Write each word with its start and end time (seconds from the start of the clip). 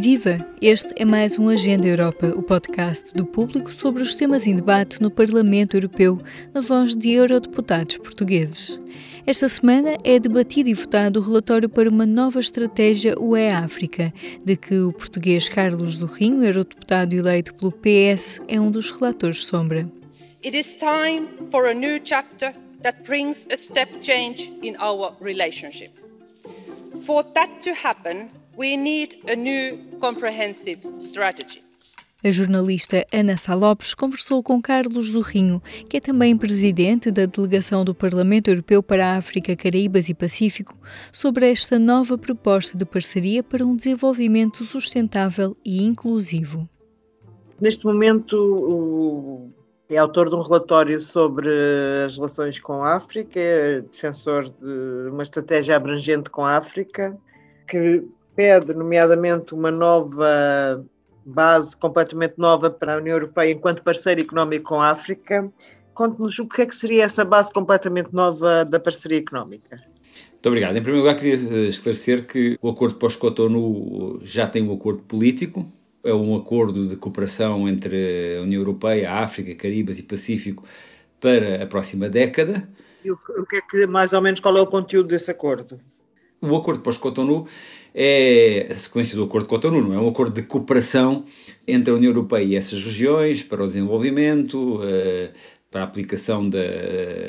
Viva! 0.00 0.38
Este 0.62 0.94
é 0.96 1.04
mais 1.04 1.40
um 1.40 1.48
Agenda 1.48 1.84
Europa, 1.84 2.28
o 2.28 2.40
podcast 2.40 3.12
do 3.14 3.26
público 3.26 3.72
sobre 3.72 4.00
os 4.00 4.14
temas 4.14 4.46
em 4.46 4.54
debate 4.54 5.02
no 5.02 5.10
Parlamento 5.10 5.76
Europeu, 5.76 6.20
na 6.54 6.60
voz 6.60 6.94
de 6.94 7.10
eurodeputados 7.10 7.98
portugueses. 7.98 8.80
Esta 9.26 9.48
semana 9.48 9.96
é 10.04 10.20
debatido 10.20 10.68
e 10.68 10.74
votado 10.74 11.18
o 11.18 11.22
relatório 11.22 11.68
para 11.68 11.90
uma 11.90 12.06
nova 12.06 12.38
estratégia 12.38 13.18
UE-África, 13.18 14.14
de 14.44 14.56
que 14.56 14.78
o 14.78 14.92
português 14.92 15.48
Carlos 15.48 15.96
Zorrinho, 15.96 16.44
eurodeputado 16.44 17.16
eleito 17.16 17.52
pelo 17.56 17.72
PS, 17.72 18.40
é 18.46 18.60
um 18.60 18.70
dos 18.70 18.92
relatores 18.92 19.44
sombra. 19.44 19.90
It 20.44 20.56
is 20.56 20.76
time 20.76 21.26
for 21.50 21.66
a 21.66 21.74
new 21.74 21.98
chapter 22.04 22.54
that 22.84 23.02
brings 23.02 23.48
a 23.50 23.56
step 23.56 24.00
change 24.00 24.52
in 24.62 24.76
our 24.80 25.16
relationship. 25.20 25.90
For 27.04 27.24
that 27.34 27.50
to 27.62 27.70
happen, 27.70 28.28
we 28.58 28.76
need 28.76 29.16
a 29.30 29.36
new 29.36 29.78
comprehensive 30.00 30.80
strategy. 30.98 31.62
A 32.24 32.32
jornalista 32.32 33.06
Ana 33.12 33.36
Salopes 33.36 33.94
conversou 33.94 34.42
com 34.42 34.60
Carlos 34.60 35.12
Zorrinho, 35.12 35.62
que 35.88 35.98
é 35.98 36.00
também 36.00 36.36
presidente 36.36 37.12
da 37.12 37.26
delegação 37.26 37.84
do 37.84 37.94
Parlamento 37.94 38.48
Europeu 38.48 38.82
para 38.82 39.06
a 39.06 39.16
África, 39.16 39.54
Caraíbas 39.54 40.08
e 40.08 40.14
Pacífico, 40.14 40.76
sobre 41.12 41.48
esta 41.48 41.78
nova 41.78 42.18
proposta 42.18 42.76
de 42.76 42.84
parceria 42.84 43.44
para 43.44 43.64
um 43.64 43.76
desenvolvimento 43.76 44.64
sustentável 44.64 45.56
e 45.64 45.84
inclusivo. 45.84 46.68
Neste 47.60 47.84
momento, 47.84 49.48
é 49.88 49.96
autor 49.96 50.28
de 50.28 50.34
um 50.34 50.42
relatório 50.42 51.00
sobre 51.00 51.48
as 52.04 52.16
relações 52.16 52.58
com 52.58 52.82
a 52.82 52.96
África, 52.96 53.38
é 53.38 53.80
defensor 53.82 54.48
de 54.48 55.10
uma 55.10 55.22
estratégia 55.22 55.76
abrangente 55.76 56.30
com 56.30 56.44
a 56.44 56.56
África, 56.56 57.16
que 57.68 58.02
pede, 58.38 58.72
nomeadamente, 58.72 59.52
uma 59.52 59.72
nova 59.72 60.86
base 61.26 61.76
completamente 61.76 62.34
nova 62.38 62.70
para 62.70 62.94
a 62.94 62.98
União 62.98 63.16
Europeia 63.16 63.50
enquanto 63.50 63.82
parceiro 63.82 64.20
económico 64.20 64.68
com 64.68 64.80
a 64.80 64.90
África. 64.90 65.52
Conte-nos 65.92 66.38
o 66.38 66.46
que 66.46 66.62
é 66.62 66.66
que 66.66 66.76
seria 66.76 67.02
essa 67.02 67.24
base 67.24 67.52
completamente 67.52 68.14
nova 68.14 68.64
da 68.64 68.78
parceria 68.78 69.18
económica. 69.18 69.82
Muito 70.30 70.46
obrigado. 70.46 70.76
Em 70.76 70.80
primeiro 70.80 71.04
lugar, 71.04 71.18
queria 71.18 71.34
eh, 71.34 71.66
esclarecer 71.66 72.28
que 72.28 72.56
o 72.62 72.68
acordo 72.68 72.94
pós-Cotonou 72.94 74.20
já 74.22 74.46
tem 74.46 74.62
um 74.62 74.72
acordo 74.72 75.02
político, 75.02 75.66
é 76.04 76.14
um 76.14 76.36
acordo 76.36 76.86
de 76.86 76.94
cooperação 76.94 77.68
entre 77.68 78.36
a 78.38 78.42
União 78.42 78.60
Europeia, 78.60 79.10
a 79.10 79.24
África, 79.24 79.52
Caribas 79.56 79.98
e 79.98 80.04
Pacífico 80.04 80.62
para 81.18 81.64
a 81.64 81.66
próxima 81.66 82.08
década. 82.08 82.68
E 83.04 83.10
o 83.10 83.16
que 83.16 83.56
é 83.56 83.60
que, 83.68 83.84
mais 83.88 84.12
ou 84.12 84.22
menos, 84.22 84.38
qual 84.38 84.56
é 84.56 84.60
o 84.60 84.66
conteúdo 84.66 85.08
desse 85.08 85.28
acordo? 85.28 85.80
O 86.40 86.54
acordo 86.54 86.82
pós-Cotonou 86.82 87.48
é 87.94 88.68
a 88.70 88.74
sequência 88.74 89.16
do 89.16 89.24
Acordo 89.24 89.44
de 89.44 89.50
Cotonou, 89.50 89.92
é? 89.92 89.98
Um 89.98 90.08
acordo 90.08 90.34
de 90.34 90.42
cooperação 90.46 91.24
entre 91.66 91.90
a 91.90 91.94
União 91.94 92.10
Europeia 92.10 92.44
e 92.44 92.56
essas 92.56 92.82
regiões 92.82 93.42
para 93.42 93.62
o 93.62 93.66
desenvolvimento, 93.66 94.80
eh, 94.82 95.30
para 95.70 95.82
a 95.82 95.84
aplicação 95.84 96.48
de, 96.48 96.58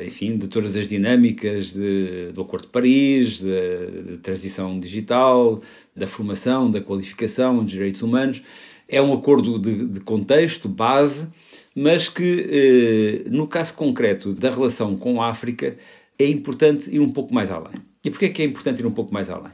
enfim, 0.05 0.37
de 0.37 0.47
todas 0.47 0.77
as 0.77 0.87
dinâmicas 0.87 1.73
de, 1.73 2.31
do 2.33 2.41
Acordo 2.41 2.63
de 2.63 2.71
Paris, 2.71 3.39
de, 3.39 4.11
de 4.11 4.17
transição 4.19 4.79
digital, 4.79 5.61
da 5.95 6.07
formação, 6.07 6.71
da 6.71 6.79
qualificação, 6.79 7.61
dos 7.61 7.71
direitos 7.71 8.01
humanos. 8.01 8.41
É 8.87 9.01
um 9.01 9.13
acordo 9.13 9.59
de, 9.59 9.85
de 9.85 9.99
contexto, 9.99 10.69
base, 10.69 11.27
mas 11.75 12.09
que, 12.09 13.23
eh, 13.25 13.29
no 13.29 13.47
caso 13.47 13.73
concreto 13.73 14.33
da 14.33 14.49
relação 14.49 14.95
com 14.95 15.21
a 15.21 15.29
África, 15.29 15.77
é 16.17 16.27
importante 16.27 16.89
ir 16.93 16.99
um 16.99 17.09
pouco 17.09 17.33
mais 17.33 17.51
além. 17.51 17.81
E 18.03 18.09
porquê 18.09 18.25
é 18.25 18.29
que 18.29 18.41
é 18.41 18.45
importante 18.45 18.79
ir 18.79 18.85
um 18.85 18.91
pouco 18.91 19.13
mais 19.13 19.29
além? 19.29 19.51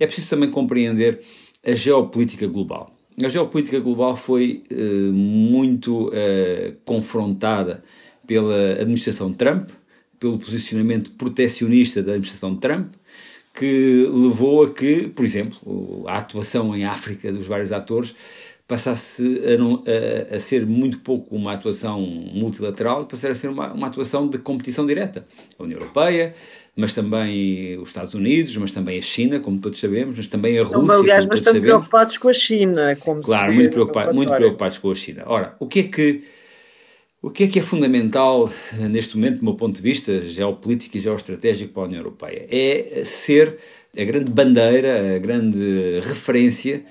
É 0.00 0.06
preciso 0.06 0.30
também 0.30 0.50
compreender 0.50 1.20
a 1.64 1.74
geopolítica 1.74 2.46
global. 2.46 2.96
A 3.22 3.28
geopolítica 3.28 3.78
global 3.78 4.16
foi 4.16 4.64
uh, 4.72 5.12
muito 5.12 6.08
uh, 6.08 6.74
confrontada 6.84 7.84
pela 8.26 8.72
administração 8.72 9.32
Trump, 9.32 9.68
pelo 10.18 10.38
posicionamento 10.38 11.10
protecionista 11.12 12.02
da 12.02 12.12
administração 12.12 12.56
Trump, 12.56 12.92
que 13.54 14.08
levou 14.10 14.64
a 14.64 14.70
que, 14.70 15.08
por 15.08 15.24
exemplo, 15.24 16.04
a 16.06 16.18
atuação 16.18 16.74
em 16.74 16.84
África 16.84 17.30
dos 17.30 17.46
vários 17.46 17.72
atores 17.72 18.14
passasse 18.70 19.42
a, 19.52 19.58
não, 19.58 19.82
a, 19.84 20.36
a, 20.36 20.38
ser 20.38 20.64
muito 20.64 21.00
pouco 21.00 21.34
uma 21.34 21.54
atuação 21.54 22.00
multilateral 22.00 23.02
e 23.02 23.04
passar 23.04 23.32
a 23.32 23.34
ser 23.34 23.48
uma, 23.48 23.72
uma 23.72 23.88
atuação 23.88 24.28
de 24.28 24.38
competição 24.38 24.86
direta. 24.86 25.26
A 25.58 25.64
União 25.64 25.80
Europeia, 25.80 26.32
mas 26.76 26.92
também 26.92 27.76
os 27.80 27.88
Estados 27.88 28.14
Unidos, 28.14 28.56
mas 28.56 28.70
também 28.70 28.96
a 28.96 29.02
China, 29.02 29.40
como 29.40 29.58
todos 29.58 29.80
sabemos, 29.80 30.16
mas 30.16 30.28
também 30.28 30.56
a 30.56 30.62
Rússia. 30.62 30.78
Estão, 30.78 31.00
aliás, 31.00 31.26
bastante 31.26 31.60
preocupados 31.60 32.16
com 32.16 32.28
a 32.28 32.32
China. 32.32 32.96
Como 33.00 33.20
claro, 33.20 33.52
muito, 33.52 33.72
preocupa 33.72 34.12
muito 34.12 34.32
preocupados 34.32 34.78
com 34.78 34.88
a 34.88 34.94
China. 34.94 35.24
Ora, 35.26 35.56
o 35.58 35.66
que 35.66 35.80
é 35.80 35.82
que. 35.82 36.24
O 37.22 37.28
que 37.28 37.44
é 37.44 37.48
que 37.48 37.58
é 37.58 37.62
fundamental 37.62 38.50
neste 38.88 39.14
momento, 39.14 39.40
do 39.40 39.44
meu 39.44 39.54
ponto 39.54 39.76
de 39.76 39.82
vista, 39.82 40.22
geopolítico 40.22 40.96
e 40.96 41.00
geoestratégico 41.00 41.74
para 41.74 41.82
a 41.82 41.86
União 41.86 42.00
Europeia? 42.00 42.46
É 42.48 43.02
ser 43.04 43.58
a 43.94 44.04
grande 44.04 44.30
bandeira, 44.30 45.16
a 45.16 45.18
grande 45.18 46.00
referência 46.02 46.82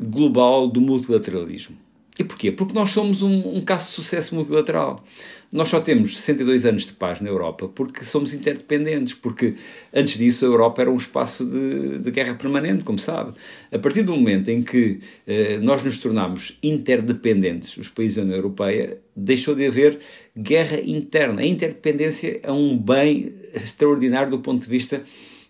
global 0.00 0.68
do 0.68 0.80
multilateralismo. 0.80 1.76
E 2.18 2.24
porquê? 2.24 2.50
Porque 2.50 2.72
nós 2.72 2.90
somos 2.90 3.20
um, 3.20 3.56
um, 3.56 3.60
caso 3.60 3.88
de 3.88 3.92
sucesso 3.92 4.34
multilateral. 4.34 5.04
Nós 5.52 5.68
só 5.68 5.80
temos 5.80 6.16
62 6.16 6.64
anos 6.64 6.86
de 6.86 6.94
paz 6.94 7.20
na 7.20 7.28
Europa 7.28 7.68
porque 7.68 8.04
somos 8.04 8.32
interdependentes, 8.32 9.12
porque 9.12 9.54
antes 9.92 10.16
disso 10.16 10.46
a 10.46 10.48
Europa 10.48 10.80
era 10.80 10.90
um 10.90 10.96
espaço 10.96 11.44
de, 11.44 11.98
de 11.98 12.10
guerra 12.10 12.34
permanente, 12.34 12.84
como 12.84 12.98
sabe. 12.98 13.34
A 13.70 13.78
partir 13.78 14.02
do 14.02 14.16
momento 14.16 14.50
em 14.50 14.62
que 14.62 15.00
eh, 15.26 15.58
nós 15.58 15.84
nos 15.84 15.98
tornamos 15.98 16.58
interdependentes, 16.62 17.76
os 17.76 17.90
países 17.90 18.16
da 18.16 18.22
União 18.22 18.36
Europeia, 18.36 18.98
deixou 19.14 19.54
de 19.54 19.66
haver 19.66 19.98
guerra 20.36 20.80
interna. 20.80 21.42
A 21.42 21.46
interdependência 21.46 22.40
é 22.42 22.50
um 22.50 22.78
bem 22.78 23.34
extraordinário 23.54 24.30
do 24.30 24.38
ponto 24.38 24.62
de 24.62 24.68
vista 24.68 25.02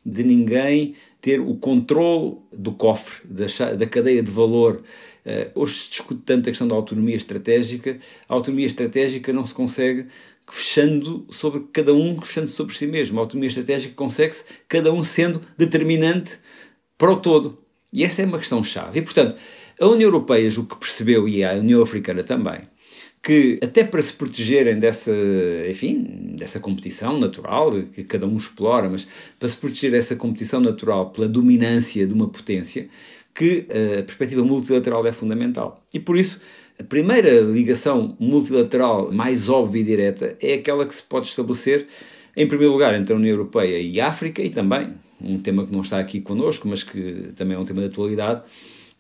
de 0.05 0.25
ninguém 0.25 0.95
ter 1.27 1.41
o 1.41 1.57
controle 1.57 2.37
do 2.53 2.71
cofre, 2.71 3.17
da, 3.29 3.75
da 3.75 3.85
cadeia 3.85 4.23
de 4.23 4.31
valor. 4.31 4.85
Uh, 5.27 5.61
hoje 5.61 5.75
se 5.81 5.91
discute 5.91 6.23
tanto 6.25 6.49
a 6.49 6.53
questão 6.53 6.69
da 6.69 6.77
autonomia 6.77 7.17
estratégica. 7.17 7.99
A 8.29 8.35
autonomia 8.35 8.65
estratégica 8.65 9.33
não 9.33 9.45
se 9.45 9.53
consegue 9.53 10.07
fechando 10.49 11.27
sobre 11.29 11.65
cada 11.73 11.93
um, 11.93 12.17
fechando 12.21 12.47
sobre 12.47 12.77
si 12.77 12.87
mesmo. 12.87 13.19
A 13.19 13.23
autonomia 13.23 13.49
estratégica 13.49 13.93
consegue-se 13.97 14.45
cada 14.69 14.93
um 14.93 15.03
sendo 15.03 15.43
determinante 15.59 16.39
para 16.97 17.11
o 17.11 17.17
todo. 17.17 17.59
E 17.93 18.05
essa 18.05 18.23
é 18.23 18.25
uma 18.25 18.39
questão 18.39 18.63
chave. 18.63 19.01
E, 19.01 19.03
portanto, 19.03 19.35
a 19.81 19.87
União 19.87 20.07
Europeia, 20.07 20.49
o 20.61 20.65
que 20.65 20.77
percebeu, 20.77 21.27
e 21.27 21.43
a 21.43 21.55
União 21.55 21.83
Africana 21.83 22.23
também, 22.23 22.61
que 23.27 23.59
até 23.61 23.83
para 23.83 24.01
se 24.01 24.13
protegerem 24.13 24.79
dessa, 24.79 25.11
enfim, 25.69 26.37
dessa 26.39 26.61
competição 26.61 27.19
natural 27.19 27.73
que 27.93 28.05
cada 28.05 28.25
um 28.25 28.37
explora, 28.37 28.89
mas 28.89 29.05
para 29.37 29.49
se 29.49 29.57
proteger 29.57 29.91
dessa 29.91 30.15
competição 30.15 30.61
natural 30.61 31.11
pela 31.11 31.27
dominância 31.27 32.07
de 32.07 32.15
uma 32.15 32.29
potência, 32.29 32.89
que 33.35 33.67
a 33.99 34.05
perspectiva 34.05 34.45
multilateral 34.45 35.05
é 35.05 35.11
fundamental. 35.11 35.85
E 35.93 35.99
por 35.99 36.17
isso, 36.17 36.41
a 36.79 36.85
primeira 36.85 37.41
ligação 37.41 38.17
multilateral 38.21 39.11
mais 39.11 39.49
óbvia 39.49 39.81
e 39.81 39.85
direta 39.85 40.37
é 40.41 40.55
aquela 40.55 40.87
que 40.87 40.95
se 40.95 41.03
pode 41.03 41.27
estabelecer, 41.27 41.89
em 42.37 42.47
primeiro 42.47 42.73
lugar, 42.73 42.95
entre 42.95 43.13
a 43.13 43.17
União 43.17 43.33
Europeia 43.33 43.81
e 43.81 44.01
a 44.01 44.07
África, 44.07 44.41
e 44.41 44.51
também, 44.51 44.93
um 45.21 45.41
tema 45.41 45.67
que 45.67 45.73
não 45.73 45.81
está 45.81 45.99
aqui 45.99 46.21
connosco, 46.21 46.69
mas 46.69 46.85
que 46.85 47.33
também 47.35 47.57
é 47.57 47.59
um 47.59 47.65
tema 47.65 47.81
de 47.81 47.89
atualidade, 47.89 48.43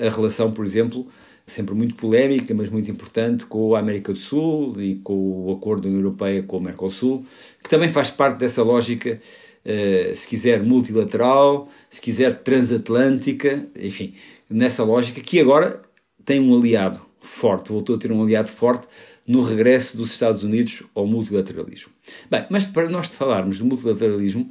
a 0.01 0.09
relação, 0.09 0.51
por 0.51 0.67
exemplo, 0.67 1.07
sempre 1.47 1.75
muito 1.75 1.95
polémica, 1.95 2.53
mas 2.55 2.69
muito 2.71 2.91
importante, 2.91 3.47
com 3.47 3.75
a 3.75 3.79
América 3.79 4.12
do 4.12 4.19
Sul 4.19 4.81
e 4.81 4.97
com 4.97 5.47
o 5.47 5.53
acordo 5.53 5.83
da 5.83 5.89
União 5.89 6.01
Europeia 6.01 6.43
com 6.43 6.57
o 6.57 6.61
Mercosul, 6.61 7.25
que 7.62 7.71
também 7.71 7.89
faz 7.89 8.11
parte 8.11 8.39
dessa 8.39 8.62
lógica, 8.62 9.21
uh, 9.65 10.15
se 10.15 10.27
quiser, 10.27 10.62
multilateral, 10.62 11.69
se 11.89 12.01
quiser, 12.01 12.34
transatlântica, 12.43 13.69
enfim, 13.78 14.15
nessa 14.51 14.83
lógica 14.83 15.21
que 15.21 15.41
agora 15.41 15.83
tem 16.25 16.41
um 16.41 16.59
aliado 16.59 17.01
forte, 17.21 17.69
voltou 17.69 17.95
a 17.95 17.98
ter 17.98 18.10
um 18.10 18.22
aliado 18.22 18.48
forte 18.48 18.89
no 19.27 19.43
regresso 19.43 19.97
dos 19.97 20.13
Estados 20.13 20.45
Unidos 20.45 20.83
ao 20.95 21.07
multilateralismo. 21.07 21.93
Bem, 22.31 22.47
mas 22.51 22.65
para 22.65 22.89
nós 22.89 23.07
falarmos 23.09 23.59
de 23.59 23.65
multilateralismo, 23.65 24.48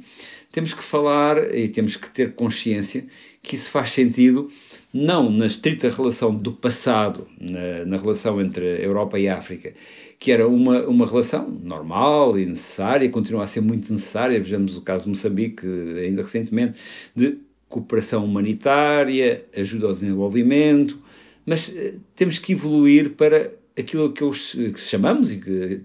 temos 0.52 0.72
que 0.72 0.82
falar 0.82 1.54
e 1.54 1.68
temos 1.68 1.96
que 1.96 2.08
ter 2.10 2.34
consciência 2.34 3.06
que 3.42 3.54
isso 3.54 3.70
faz 3.70 3.90
sentido 3.90 4.50
não 4.96 5.30
na 5.30 5.46
estrita 5.46 5.90
relação 5.90 6.34
do 6.34 6.52
passado, 6.52 7.28
na, 7.38 7.84
na, 7.84 7.96
relação 7.98 8.40
entre 8.40 8.64
a 8.64 8.80
Europa 8.80 9.18
e 9.18 9.28
a 9.28 9.36
África, 9.36 9.74
que 10.18 10.32
era 10.32 10.48
uma, 10.48 10.86
uma 10.86 11.06
relação 11.06 11.48
normal 11.48 12.38
e 12.38 12.46
necessária, 12.46 13.08
continua 13.10 13.44
a 13.44 13.46
ser 13.46 13.60
muito 13.60 13.92
necessária, 13.92 14.40
vejamos 14.40 14.76
o 14.76 14.80
caso 14.80 15.04
de 15.04 15.10
Moçambique, 15.10 15.66
ainda 16.02 16.22
recentemente, 16.22 16.78
de 17.14 17.38
cooperação 17.68 18.24
humanitária, 18.24 19.44
ajuda 19.54 19.86
ao 19.86 19.92
desenvolvimento, 19.92 20.98
mas 21.44 21.74
eh, 21.76 21.96
temos 22.14 22.38
que 22.38 22.52
evoluir 22.52 23.10
para 23.10 23.52
aquilo 23.78 24.12
que, 24.12 24.24
os, 24.24 24.52
que 24.52 24.80
chamamos 24.80 25.28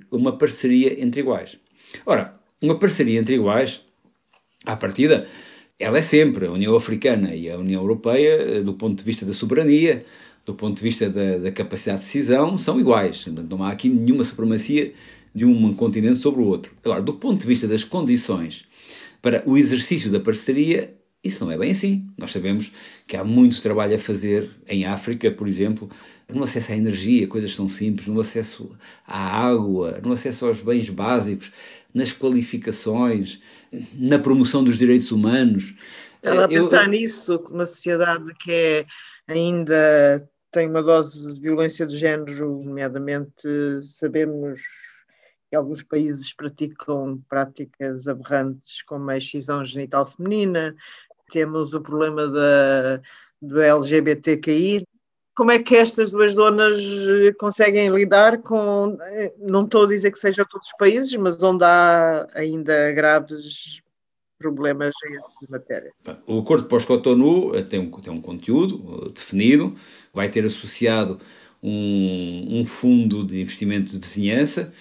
uma 0.10 0.38
parceria 0.38 1.04
entre 1.04 1.20
iguais. 1.20 1.58
Ora, 2.06 2.40
uma 2.62 2.80
parceria 2.80 3.20
entre 3.20 3.36
iguais, 3.36 3.82
à 4.66 4.78
partida, 4.78 5.28
ela 5.82 5.98
é 5.98 6.02
sempre, 6.02 6.46
a 6.46 6.52
União 6.52 6.76
Africana 6.76 7.36
e 7.36 7.50
a 7.50 7.58
União 7.58 7.82
Europeia, 7.82 8.62
do 8.64 8.74
ponto 8.74 8.98
de 8.98 9.04
vista 9.04 9.26
da 9.26 9.34
soberania, 9.34 10.04
do 10.46 10.54
ponto 10.54 10.78
de 10.78 10.84
vista 10.84 11.10
da, 11.10 11.38
da 11.38 11.52
capacidade 11.52 12.00
de 12.00 12.06
decisão, 12.06 12.58
são 12.58 12.80
iguais. 12.80 13.26
Não 13.50 13.64
há 13.64 13.72
aqui 13.72 13.90
nenhuma 13.90 14.24
supremacia 14.24 14.94
de 15.34 15.46
um 15.46 15.74
continente 15.74 16.18
sobre 16.18 16.42
o 16.42 16.46
outro. 16.46 16.74
Agora, 16.84 17.02
do 17.02 17.14
ponto 17.14 17.40
de 17.40 17.48
vista 17.48 17.68
das 17.68 17.84
condições 17.84 18.66
para 19.22 19.44
o 19.46 19.58
exercício 19.58 20.10
da 20.10 20.20
parceria, 20.20 20.94
isso 21.24 21.46
não 21.46 21.52
é 21.52 21.58
bem 21.58 21.72
assim. 21.72 22.08
Nós 22.18 22.32
sabemos 22.32 22.72
que 23.08 23.16
há 23.16 23.24
muito 23.24 23.62
trabalho 23.62 23.96
a 23.96 24.00
fazer 24.00 24.50
em 24.68 24.86
África, 24.86 25.32
por 25.32 25.48
exemplo, 25.48 25.90
no 26.34 26.44
acesso 26.44 26.72
à 26.72 26.76
energia, 26.76 27.28
coisas 27.28 27.56
tão 27.56 27.68
simples, 27.68 28.08
no 28.08 28.20
acesso 28.20 28.76
à 29.06 29.46
água, 29.46 30.00
no 30.04 30.14
acesso 30.14 30.46
aos 30.46 30.62
bens 30.62 30.90
básicos, 30.90 31.52
nas 31.94 32.14
qualificações, 32.14 33.42
na 33.94 34.20
promoção 34.20 34.64
dos 34.64 34.78
direitos 34.78 35.12
humanos. 35.12 35.76
Ela 36.22 36.46
a 36.46 36.48
pensar 36.48 36.86
eu, 36.86 36.92
nisso, 36.92 37.36
uma 37.50 37.66
sociedade 37.66 38.34
que 38.36 38.52
é 38.52 38.86
ainda 39.28 40.28
tem 40.52 40.70
uma 40.70 40.84
dose 40.84 41.34
de 41.34 41.40
violência 41.40 41.88
de 41.88 41.98
género, 41.98 42.62
nomeadamente 42.64 43.48
sabemos 43.84 44.60
que 45.50 45.56
alguns 45.56 45.84
países 45.84 46.34
praticam 46.34 47.22
práticas 47.30 48.08
aberrantes 48.08 48.82
como 48.84 49.10
a 49.10 49.18
excisão 49.18 49.64
genital 49.66 50.06
feminina, 50.06 50.76
temos 51.30 51.74
o 51.74 51.82
problema 51.82 52.28
da, 52.28 53.02
do 53.42 53.62
LGBTQI. 53.62 54.86
Como 55.42 55.50
é 55.50 55.58
que 55.58 55.76
estas 55.76 56.12
duas 56.12 56.36
zonas 56.36 56.78
conseguem 57.40 57.90
lidar 57.90 58.44
com, 58.44 58.96
não 59.40 59.64
estou 59.64 59.86
a 59.86 59.88
dizer 59.88 60.12
que 60.12 60.20
seja 60.20 60.46
todos 60.46 60.68
os 60.68 60.74
países, 60.78 61.16
mas 61.16 61.42
onde 61.42 61.64
há 61.64 62.28
ainda 62.36 62.92
graves 62.92 63.82
problemas 64.38 64.94
em 65.04 65.16
essa 65.18 65.48
matéria. 65.50 65.92
O 66.28 66.42
acordo 66.42 66.68
pós-Cotonou 66.68 67.60
tem 67.64 67.80
um, 67.80 67.90
tem 67.90 68.14
um 68.14 68.22
conteúdo 68.22 69.10
definido, 69.10 69.74
vai 70.14 70.30
ter 70.30 70.46
associado 70.46 71.18
um, 71.64 72.60
um 72.60 72.64
fundo 72.64 73.26
de 73.26 73.42
investimento 73.42 73.94
de 73.94 73.98
vizinhança, 73.98 74.72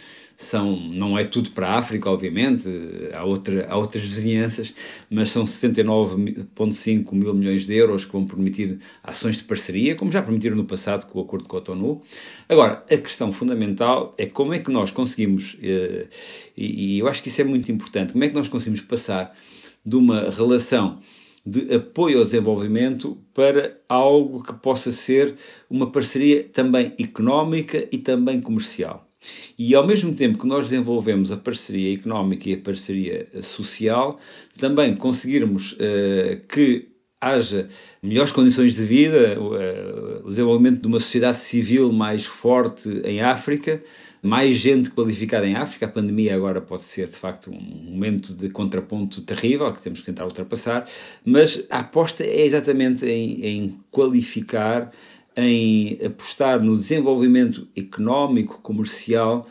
são, 0.41 0.75
não 0.75 1.19
é 1.19 1.25
tudo 1.25 1.51
para 1.51 1.69
a 1.69 1.79
África, 1.79 2.11
obviamente, 2.11 2.67
há, 3.13 3.23
outra, 3.25 3.67
há 3.69 3.77
outras 3.77 4.03
vizinhanças, 4.03 4.73
mas 5.11 5.29
são 5.29 5.45
79,5 5.45 7.13
mil 7.13 7.35
milhões 7.35 7.67
de 7.67 7.75
euros 7.75 8.07
que 8.07 8.13
vão 8.13 8.25
permitir 8.25 8.81
ações 9.03 9.37
de 9.37 9.45
parceria, 9.45 9.95
como 9.95 10.11
já 10.11 10.23
permitiram 10.23 10.57
no 10.57 10.65
passado 10.65 11.07
com 11.07 11.19
o 11.19 11.23
Acordo 11.23 11.43
de 11.43 11.49
Cotonou. 11.49 12.03
Agora, 12.49 12.83
a 12.91 12.97
questão 12.97 13.31
fundamental 13.31 14.15
é 14.17 14.25
como 14.25 14.55
é 14.55 14.59
que 14.59 14.71
nós 14.71 14.91
conseguimos, 14.91 15.59
eh, 15.63 16.09
e 16.57 16.99
eu 16.99 17.07
acho 17.07 17.23
que 17.23 17.29
isso 17.29 17.43
é 17.43 17.45
muito 17.45 17.71
importante, 17.71 18.13
como 18.13 18.25
é 18.25 18.29
que 18.29 18.35
nós 18.35 18.49
conseguimos 18.49 18.81
passar 18.81 19.37
de 19.85 19.95
uma 19.95 20.31
relação 20.31 20.99
de 21.45 21.75
apoio 21.75 22.19
ao 22.19 22.25
desenvolvimento 22.25 23.19
para 23.35 23.79
algo 23.87 24.43
que 24.43 24.55
possa 24.55 24.91
ser 24.91 25.37
uma 25.69 25.93
parceria 25.93 26.45
também 26.45 26.95
económica 26.99 27.87
e 27.93 27.99
também 27.99 28.41
comercial. 28.41 29.10
E 29.59 29.75
ao 29.75 29.87
mesmo 29.87 30.15
tempo 30.15 30.39
que 30.39 30.47
nós 30.47 30.71
desenvolvemos 30.71 31.31
a 31.31 31.37
parceria 31.37 31.93
económica 31.95 32.49
e 32.49 32.55
a 32.55 32.59
parceria 32.59 33.29
social, 33.43 34.19
também 34.57 34.97
conseguirmos 34.97 35.73
uh, 35.73 36.41
que 36.49 36.89
haja 37.21 37.69
melhores 38.03 38.33
condições 38.33 38.75
de 38.75 38.85
vida, 38.85 39.39
uh, 39.39 40.27
o 40.27 40.31
desenvolvimento 40.31 40.81
de 40.81 40.87
uma 40.87 40.99
sociedade 40.99 41.37
civil 41.37 41.93
mais 41.93 42.25
forte 42.25 42.89
em 43.05 43.21
África, 43.21 43.83
mais 44.23 44.57
gente 44.57 44.91
qualificada 44.91 45.47
em 45.47 45.55
África. 45.55 45.85
A 45.85 45.89
pandemia 45.89 46.35
agora 46.35 46.61
pode 46.63 46.85
ser, 46.85 47.09
de 47.09 47.17
facto, 47.17 47.51
um 47.51 47.61
momento 47.61 48.35
de 48.35 48.49
contraponto 48.49 49.21
terrível 49.21 49.71
que 49.73 49.83
temos 49.83 50.01
que 50.01 50.07
tentar 50.07 50.25
ultrapassar, 50.25 50.89
mas 51.25 51.67
a 51.69 51.81
aposta 51.81 52.25
é 52.25 52.47
exatamente 52.47 53.05
em, 53.05 53.45
em 53.45 53.81
qualificar 53.91 54.91
em 55.37 55.99
apostar 56.05 56.63
no 56.63 56.77
desenvolvimento 56.77 57.67
económico, 57.77 58.61
comercial, 58.63 59.49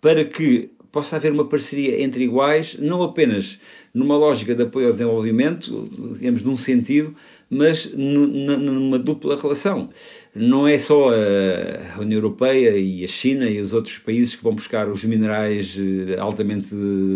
para 0.00 0.24
que 0.24 0.70
possa 0.90 1.16
haver 1.16 1.32
uma 1.32 1.44
parceria 1.44 2.02
entre 2.02 2.24
iguais, 2.24 2.76
não 2.78 3.02
apenas 3.02 3.58
numa 3.94 4.16
lógica 4.16 4.54
de 4.54 4.62
apoio 4.62 4.86
ao 4.86 4.92
desenvolvimento, 4.92 5.88
digamos, 6.18 6.42
num 6.42 6.56
sentido, 6.56 7.14
mas 7.50 7.92
numa 7.92 8.96
dupla 8.96 9.36
relação. 9.36 9.90
Não 10.32 10.68
é 10.68 10.78
só 10.78 11.10
a 11.10 12.00
União 12.00 12.18
Europeia 12.18 12.78
e 12.78 13.04
a 13.04 13.08
China 13.08 13.50
e 13.50 13.60
os 13.60 13.72
outros 13.72 13.98
países 13.98 14.36
que 14.36 14.44
vão 14.44 14.54
buscar 14.54 14.88
os 14.88 15.02
minerais 15.02 15.76
eh, 15.76 16.16
altamente 16.20 16.68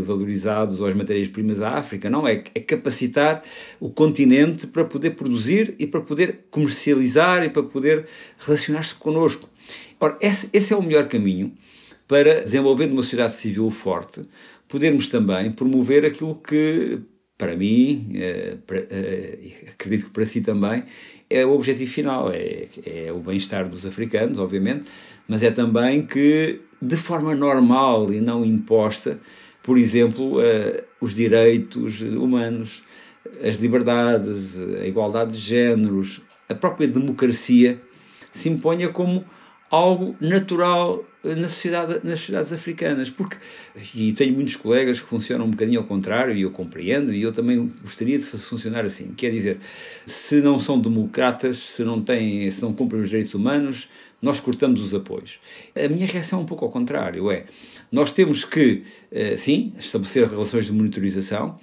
valorizados 0.02 0.80
ou 0.80 0.86
as 0.86 0.94
matérias-primas 0.94 1.62
à 1.62 1.78
África, 1.78 2.10
não, 2.10 2.26
é, 2.26 2.42
é 2.52 2.60
capacitar 2.60 3.44
o 3.78 3.88
continente 3.88 4.66
para 4.66 4.84
poder 4.84 5.10
produzir 5.10 5.76
e 5.78 5.86
para 5.86 6.00
poder 6.00 6.46
comercializar 6.50 7.44
e 7.44 7.50
para 7.50 7.62
poder 7.62 8.06
relacionar-se 8.38 8.96
connosco. 8.96 9.48
Ora, 10.00 10.18
esse, 10.20 10.48
esse 10.52 10.72
é 10.72 10.76
o 10.76 10.82
melhor 10.82 11.06
caminho 11.06 11.52
para, 12.08 12.42
desenvolvendo 12.42 12.92
uma 12.92 13.02
sociedade 13.02 13.34
civil 13.34 13.70
forte, 13.70 14.22
podermos 14.68 15.06
também 15.06 15.52
promover 15.52 16.04
aquilo 16.04 16.34
que, 16.34 16.98
para 17.36 17.56
mim, 17.56 18.12
eh, 18.14 18.56
eh, 18.90 19.68
acredito 19.72 20.06
que 20.06 20.10
para 20.10 20.24
si 20.24 20.40
também, 20.40 20.84
é 21.28 21.44
o 21.44 21.52
objetivo 21.52 21.90
final, 21.90 22.30
é, 22.30 22.68
é 22.84 23.12
o 23.12 23.18
bem-estar 23.18 23.68
dos 23.68 23.84
africanos, 23.84 24.38
obviamente, 24.38 24.84
mas 25.26 25.42
é 25.42 25.50
também 25.50 26.06
que, 26.06 26.60
de 26.80 26.96
forma 26.96 27.34
normal 27.34 28.12
e 28.12 28.20
não 28.20 28.44
imposta, 28.44 29.18
por 29.62 29.78
exemplo, 29.78 30.40
eh, 30.40 30.84
os 31.00 31.14
direitos 31.14 32.00
humanos, 32.02 32.84
as 33.42 33.56
liberdades, 33.56 34.60
a 34.60 34.86
igualdade 34.86 35.32
de 35.32 35.38
géneros, 35.38 36.20
a 36.48 36.54
própria 36.54 36.86
democracia 36.86 37.80
se 38.30 38.48
imponha 38.48 38.90
como 38.90 39.24
algo 39.74 40.16
natural 40.20 41.04
na 41.24 41.48
sociedade, 41.48 42.00
nas 42.04 42.20
sociedades 42.20 42.52
africanas, 42.52 43.08
porque, 43.08 43.38
e 43.94 44.12
tenho 44.12 44.34
muitos 44.34 44.56
colegas 44.56 45.00
que 45.00 45.06
funcionam 45.06 45.46
um 45.46 45.50
bocadinho 45.50 45.80
ao 45.80 45.86
contrário, 45.86 46.36
e 46.36 46.42
eu 46.42 46.50
compreendo, 46.50 47.12
e 47.12 47.22
eu 47.22 47.32
também 47.32 47.72
gostaria 47.80 48.18
de 48.18 48.24
funcionar 48.24 48.84
assim, 48.84 49.12
quer 49.16 49.30
dizer, 49.30 49.58
se 50.06 50.40
não 50.42 50.60
são 50.60 50.78
democratas, 50.78 51.56
se 51.56 51.82
não 51.82 52.00
têm, 52.00 52.50
se 52.50 52.62
não 52.62 52.74
cumprem 52.74 53.00
os 53.00 53.08
direitos 53.08 53.34
humanos, 53.34 53.88
nós 54.20 54.38
cortamos 54.38 54.80
os 54.80 54.94
apoios. 54.94 55.38
A 55.74 55.88
minha 55.88 56.06
reação 56.06 56.40
é 56.40 56.42
um 56.42 56.46
pouco 56.46 56.64
ao 56.64 56.70
contrário, 56.70 57.30
é, 57.30 57.46
nós 57.90 58.12
temos 58.12 58.44
que, 58.44 58.82
eh, 59.10 59.36
sim, 59.36 59.72
estabelecer 59.78 60.28
relações 60.28 60.66
de 60.66 60.72
monitorização, 60.72 61.58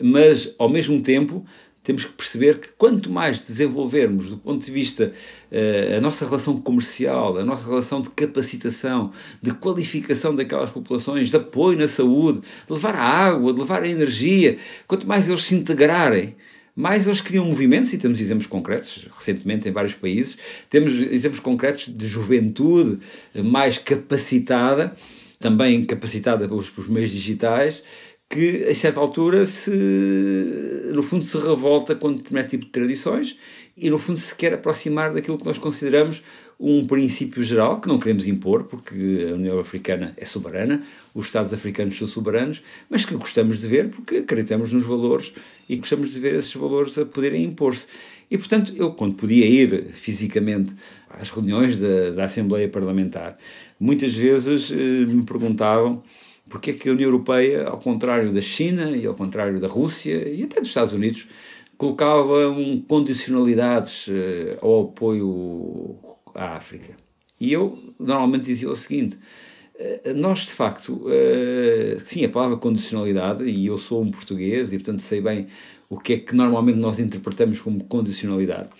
mas, 0.00 0.54
ao 0.58 0.68
mesmo 0.68 1.00
tempo, 1.00 1.44
temos 1.86 2.04
que 2.04 2.12
perceber 2.14 2.58
que 2.58 2.68
quanto 2.76 3.08
mais 3.08 3.46
desenvolvermos 3.46 4.28
do 4.28 4.36
ponto 4.36 4.64
de 4.64 4.72
vista 4.72 5.12
uh, 5.52 5.96
a 5.96 6.00
nossa 6.00 6.24
relação 6.24 6.56
comercial, 6.60 7.38
a 7.38 7.44
nossa 7.44 7.68
relação 7.68 8.02
de 8.02 8.10
capacitação, 8.10 9.12
de 9.40 9.52
qualificação 9.52 10.34
daquelas 10.34 10.70
populações, 10.70 11.28
de 11.28 11.36
apoio 11.36 11.78
na 11.78 11.86
saúde, 11.86 12.40
de 12.40 12.72
levar 12.72 12.96
a 12.96 13.04
água, 13.04 13.52
de 13.52 13.60
levar 13.60 13.84
a 13.84 13.88
energia, 13.88 14.58
quanto 14.88 15.06
mais 15.06 15.28
eles 15.28 15.44
se 15.44 15.54
integrarem, 15.54 16.34
mais 16.74 17.06
eles 17.06 17.20
criam 17.20 17.44
movimentos, 17.44 17.92
e 17.92 17.98
temos 17.98 18.20
exemplos 18.20 18.48
concretos, 18.48 19.06
recentemente 19.16 19.68
em 19.68 19.72
vários 19.72 19.94
países, 19.94 20.36
temos 20.68 20.92
exemplos 20.92 21.38
concretos 21.38 21.86
de 21.86 22.06
juventude 22.08 22.98
mais 23.44 23.78
capacitada, 23.78 24.92
também 25.38 25.84
capacitada 25.84 26.48
pelos, 26.48 26.68
pelos 26.68 26.90
meios 26.90 27.12
digitais, 27.12 27.80
que 28.28 28.64
a 28.68 28.74
certa 28.74 29.00
altura 29.00 29.46
se 29.46 29.70
no 30.92 31.02
fundo 31.02 31.24
se 31.24 31.38
revolta 31.38 31.94
contra 31.94 32.18
determinado 32.18 32.48
tipo 32.48 32.64
de 32.64 32.70
tradições 32.70 33.38
e 33.76 33.88
no 33.88 33.98
fundo 33.98 34.18
se 34.18 34.34
quer 34.34 34.54
aproximar 34.54 35.12
daquilo 35.12 35.38
que 35.38 35.44
nós 35.44 35.58
consideramos 35.58 36.22
um 36.58 36.86
princípio 36.86 37.42
geral 37.44 37.80
que 37.80 37.86
não 37.86 37.98
queremos 37.98 38.26
impor 38.26 38.64
porque 38.64 39.28
a 39.30 39.34
União 39.34 39.58
Africana 39.58 40.14
é 40.16 40.24
soberana, 40.24 40.82
os 41.14 41.26
Estados 41.26 41.52
africanos 41.52 41.96
são 41.96 42.08
soberanos, 42.08 42.62
mas 42.88 43.04
que 43.04 43.14
gostamos 43.14 43.60
de 43.60 43.68
ver 43.68 43.90
porque 43.90 44.16
acreditamos 44.16 44.72
nos 44.72 44.84
valores 44.84 45.32
e 45.68 45.76
gostamos 45.76 46.10
de 46.10 46.18
ver 46.18 46.34
esses 46.34 46.54
valores 46.54 46.96
a 46.98 47.04
poderem 47.04 47.44
impor-se. 47.44 47.86
E, 48.30 48.36
portanto, 48.36 48.72
eu, 48.74 48.92
quando 48.92 49.14
podia 49.14 49.46
ir 49.46 49.92
fisicamente 49.92 50.74
às 51.08 51.30
reuniões 51.30 51.78
da, 51.78 52.10
da 52.10 52.24
Assembleia 52.24 52.68
Parlamentar, 52.68 53.38
muitas 53.78 54.14
vezes 54.14 54.72
eh, 54.72 54.74
me 54.74 55.24
perguntavam 55.24 56.02
porque 56.48 56.70
é 56.70 56.74
que 56.74 56.88
a 56.88 56.92
União 56.92 57.08
Europeia, 57.08 57.68
ao 57.68 57.78
contrário 57.78 58.32
da 58.32 58.40
China 58.40 58.96
e 58.96 59.06
ao 59.06 59.14
contrário 59.14 59.58
da 59.60 59.66
Rússia 59.66 60.28
e 60.28 60.42
até 60.44 60.60
dos 60.60 60.68
Estados 60.68 60.92
Unidos, 60.92 61.26
colocava 61.76 62.48
um 62.48 62.80
condicionalidades 62.80 64.06
uh, 64.08 64.12
ao 64.60 64.84
apoio 64.84 65.96
à 66.34 66.54
África. 66.54 66.94
E 67.40 67.52
eu 67.52 67.78
normalmente 67.98 68.44
dizia 68.44 68.70
o 68.70 68.76
seguinte: 68.76 69.18
uh, 69.74 70.14
nós 70.14 70.40
de 70.40 70.52
facto, 70.52 71.02
uh, 71.06 72.00
sim, 72.00 72.24
a 72.24 72.28
palavra 72.28 72.56
condicionalidade, 72.56 73.44
e 73.44 73.66
eu 73.66 73.76
sou 73.76 74.02
um 74.02 74.10
português 74.10 74.72
e 74.72 74.78
portanto 74.78 75.00
sei 75.00 75.20
bem 75.20 75.48
o 75.88 75.98
que 75.98 76.14
é 76.14 76.18
que 76.18 76.34
normalmente 76.34 76.78
nós 76.78 76.98
interpretamos 76.98 77.60
como 77.60 77.84
condicionalidade. 77.84 78.70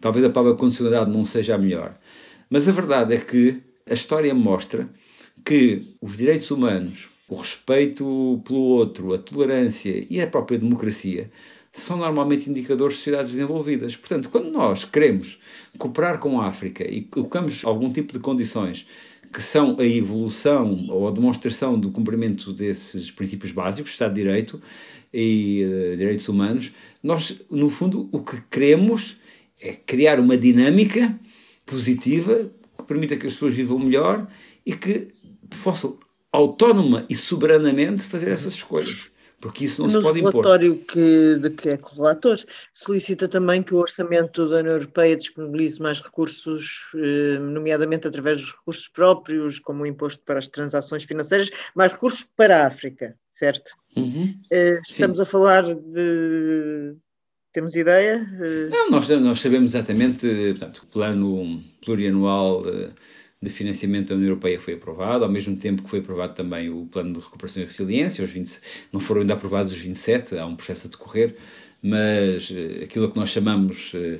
Talvez 0.00 0.24
a 0.24 0.30
palavra 0.30 0.56
condicionalidade 0.56 1.10
não 1.10 1.24
seja 1.24 1.54
a 1.54 1.58
melhor, 1.58 1.98
mas 2.48 2.66
a 2.66 2.72
verdade 2.72 3.14
é 3.14 3.18
que 3.18 3.60
a 3.88 3.92
história 3.92 4.34
mostra 4.34 4.88
que 5.44 5.94
os 6.00 6.16
direitos 6.16 6.50
humanos, 6.50 7.08
o 7.30 7.36
respeito 7.36 8.42
pelo 8.44 8.58
outro, 8.58 9.14
a 9.14 9.18
tolerância 9.18 10.04
e 10.10 10.20
a 10.20 10.26
própria 10.26 10.58
democracia 10.58 11.30
são 11.72 11.96
normalmente 11.96 12.50
indicadores 12.50 12.94
de 12.94 12.98
sociedades 12.98 13.34
desenvolvidas. 13.34 13.96
Portanto, 13.96 14.28
quando 14.28 14.50
nós 14.50 14.84
queremos 14.84 15.38
cooperar 15.78 16.18
com 16.18 16.40
a 16.40 16.48
África 16.48 16.82
e 16.82 17.02
colocamos 17.02 17.64
algum 17.64 17.92
tipo 17.92 18.12
de 18.12 18.18
condições 18.18 18.84
que 19.32 19.40
são 19.40 19.78
a 19.78 19.86
evolução 19.86 20.88
ou 20.88 21.06
a 21.06 21.12
demonstração 21.12 21.78
do 21.78 21.92
cumprimento 21.92 22.52
desses 22.52 23.12
princípios 23.12 23.52
básicos, 23.52 23.92
Estado 23.92 24.14
de 24.14 24.22
Direito 24.22 24.60
e 25.14 25.64
uh, 25.64 25.96
direitos 25.96 26.28
humanos, 26.28 26.72
nós, 27.00 27.40
no 27.48 27.70
fundo, 27.70 28.08
o 28.10 28.24
que 28.24 28.40
queremos 28.50 29.18
é 29.60 29.72
criar 29.72 30.18
uma 30.18 30.36
dinâmica 30.36 31.16
positiva 31.64 32.50
que 32.76 32.84
permita 32.84 33.16
que 33.16 33.28
as 33.28 33.34
pessoas 33.34 33.54
vivam 33.54 33.78
melhor 33.78 34.26
e 34.66 34.74
que 34.74 35.08
possam 35.62 35.96
autónoma 36.32 37.04
e 37.08 37.16
soberanamente 37.16 38.02
fazer 38.02 38.30
essas 38.30 38.54
escolhas 38.54 39.10
porque 39.40 39.64
isso 39.64 39.82
não 39.82 39.88
se 39.88 40.00
pode 40.00 40.20
impor. 40.20 40.34
No 40.34 40.40
relatório 40.42 40.76
que, 40.76 41.36
de 41.40 41.50
que 41.50 41.70
é 41.70 41.76
correlator, 41.76 42.38
solicita 42.74 43.26
também 43.26 43.62
que 43.62 43.74
o 43.74 43.78
orçamento 43.78 44.48
da 44.48 44.58
União 44.58 44.74
Europeia 44.74 45.16
disponibilize 45.16 45.80
mais 45.80 46.00
recursos, 46.00 46.84
eh, 46.94 47.38
nomeadamente 47.38 48.06
através 48.06 48.40
dos 48.40 48.52
recursos 48.52 48.88
próprios, 48.88 49.58
como 49.58 49.82
o 49.82 49.86
imposto 49.86 50.22
para 50.24 50.38
as 50.38 50.48
transações 50.48 51.04
financeiras, 51.04 51.50
mais 51.74 51.92
recursos 51.92 52.26
para 52.36 52.62
a 52.62 52.66
África, 52.66 53.16
certo? 53.32 53.72
Uhum. 53.96 54.34
Eh, 54.50 54.78
estamos 54.88 55.16
Sim. 55.16 55.22
a 55.22 55.26
falar 55.26 55.62
de... 55.74 56.94
Temos 57.52 57.74
ideia? 57.74 58.28
Eh, 58.40 58.68
não, 58.68 58.90
nós, 58.90 59.08
nós 59.08 59.40
sabemos 59.40 59.74
exatamente, 59.74 60.26
portanto, 60.50 60.82
o 60.84 60.86
plano 60.86 61.60
plurianual 61.84 62.62
de 63.42 63.48
financiamento 63.48 64.08
da 64.08 64.16
União 64.16 64.28
Europeia 64.28 64.60
foi 64.60 64.74
aprovado, 64.74 65.24
ao 65.24 65.30
mesmo 65.30 65.56
tempo 65.56 65.82
que 65.82 65.88
foi 65.88 66.00
aprovado 66.00 66.34
também 66.34 66.68
o 66.68 66.84
Plano 66.84 67.14
de 67.14 67.20
Recuperação 67.20 67.62
e 67.62 67.66
Resiliência, 67.66 68.22
os 68.22 68.30
20, 68.30 68.60
não 68.92 69.00
foram 69.00 69.22
ainda 69.22 69.32
aprovados 69.32 69.72
os 69.72 69.78
27, 69.78 70.36
há 70.36 70.44
um 70.44 70.54
processo 70.54 70.88
a 70.88 70.90
decorrer, 70.90 71.36
mas 71.82 72.52
eh, 72.54 72.84
aquilo 72.84 73.10
que 73.10 73.16
nós 73.16 73.30
chamamos 73.30 73.92
eh, 73.94 74.18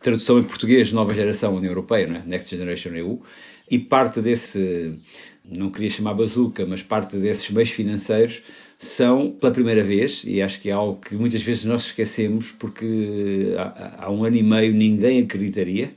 tradução 0.00 0.38
em 0.38 0.42
português 0.42 0.90
Nova 0.90 1.12
Geração 1.12 1.54
União 1.54 1.70
Europeia, 1.70 2.06
não 2.06 2.16
é? 2.16 2.22
Next 2.24 2.56
Generation 2.56 2.94
EU, 2.94 3.22
e 3.70 3.78
parte 3.78 4.22
desse, 4.22 4.98
não 5.44 5.70
queria 5.70 5.90
chamar 5.90 6.14
bazuca, 6.14 6.64
mas 6.64 6.82
parte 6.82 7.18
desses 7.18 7.50
meios 7.50 7.70
financeiros 7.70 8.40
são, 8.78 9.32
pela 9.32 9.52
primeira 9.52 9.82
vez, 9.82 10.22
e 10.24 10.40
acho 10.40 10.62
que 10.62 10.70
é 10.70 10.72
algo 10.72 10.98
que 10.98 11.14
muitas 11.14 11.42
vezes 11.42 11.64
nós 11.64 11.86
esquecemos, 11.86 12.52
porque 12.52 13.54
há, 13.58 14.06
há 14.06 14.10
um 14.10 14.24
ano 14.24 14.36
e 14.36 14.42
meio 14.42 14.72
ninguém 14.72 15.20
acreditaria, 15.20 15.94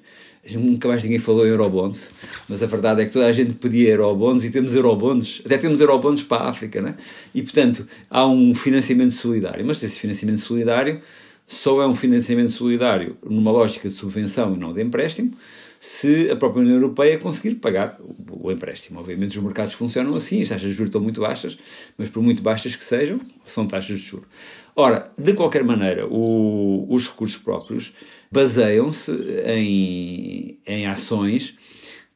Nunca 0.52 0.88
mais 0.88 1.04
ninguém 1.04 1.20
falou 1.20 1.46
em 1.46 1.50
Eurobonds, 1.50 2.12
mas 2.48 2.64
a 2.64 2.66
verdade 2.66 3.02
é 3.02 3.06
que 3.06 3.12
toda 3.12 3.26
a 3.26 3.34
gente 3.34 3.54
pedia 3.54 3.90
Eurobonds 3.90 4.44
e 4.44 4.50
temos 4.50 4.74
Eurobonds, 4.74 5.42
até 5.46 5.58
temos 5.58 5.80
Eurobonds 5.80 6.24
para 6.24 6.44
a 6.44 6.50
África, 6.50 6.82
né? 6.82 6.96
E 7.36 7.44
portanto 7.44 7.88
há 8.10 8.26
um 8.26 8.56
financiamento 8.56 9.12
solidário, 9.12 9.66
mas 9.66 9.84
esse 9.84 10.00
financiamento 10.00 10.40
solidário 10.40 11.02
só 11.46 11.82
é 11.82 11.88
um 11.88 11.96
financiamento 11.96 12.52
solidário 12.52 13.18
numa 13.24 13.52
lógica 13.52 13.90
de 13.90 13.94
subvenção 13.94 14.56
e 14.56 14.58
não 14.58 14.74
de 14.74 14.82
empréstimo, 14.82 15.34
se 15.80 16.30
a 16.30 16.36
própria 16.36 16.62
União 16.62 16.76
Europeia 16.76 17.18
conseguir 17.18 17.56
pagar 17.56 17.98
o, 18.30 18.52
empréstimo. 18.52 19.00
Obviamente 19.00 19.38
os 19.38 19.44
mercados 19.44 19.74
funcionam 19.74 20.14
assim, 20.16 20.42
as 20.42 20.50
taxas 20.50 20.70
de 20.70 20.76
juros 20.76 20.90
estão 20.90 21.02
muito 21.02 21.22
baixas, 21.22 21.58
mas 21.98 22.10
por 22.10 22.22
muito 22.22 22.42
baixas 22.42 22.76
que 22.76 22.84
sejam, 22.84 23.20
são 23.46 23.66
taxas 23.66 24.00
de 24.00 24.06
juros. 24.06 24.28
Ora, 24.76 25.12
de 25.18 25.34
qualquer 25.34 25.64
maneira, 25.64 26.06
o, 26.08 26.86
os 26.90 27.08
recursos 27.08 27.42
próprios 27.42 27.94
baseiam-se 28.32 29.12
em, 29.46 30.60
em 30.66 30.86
ações 30.86 31.56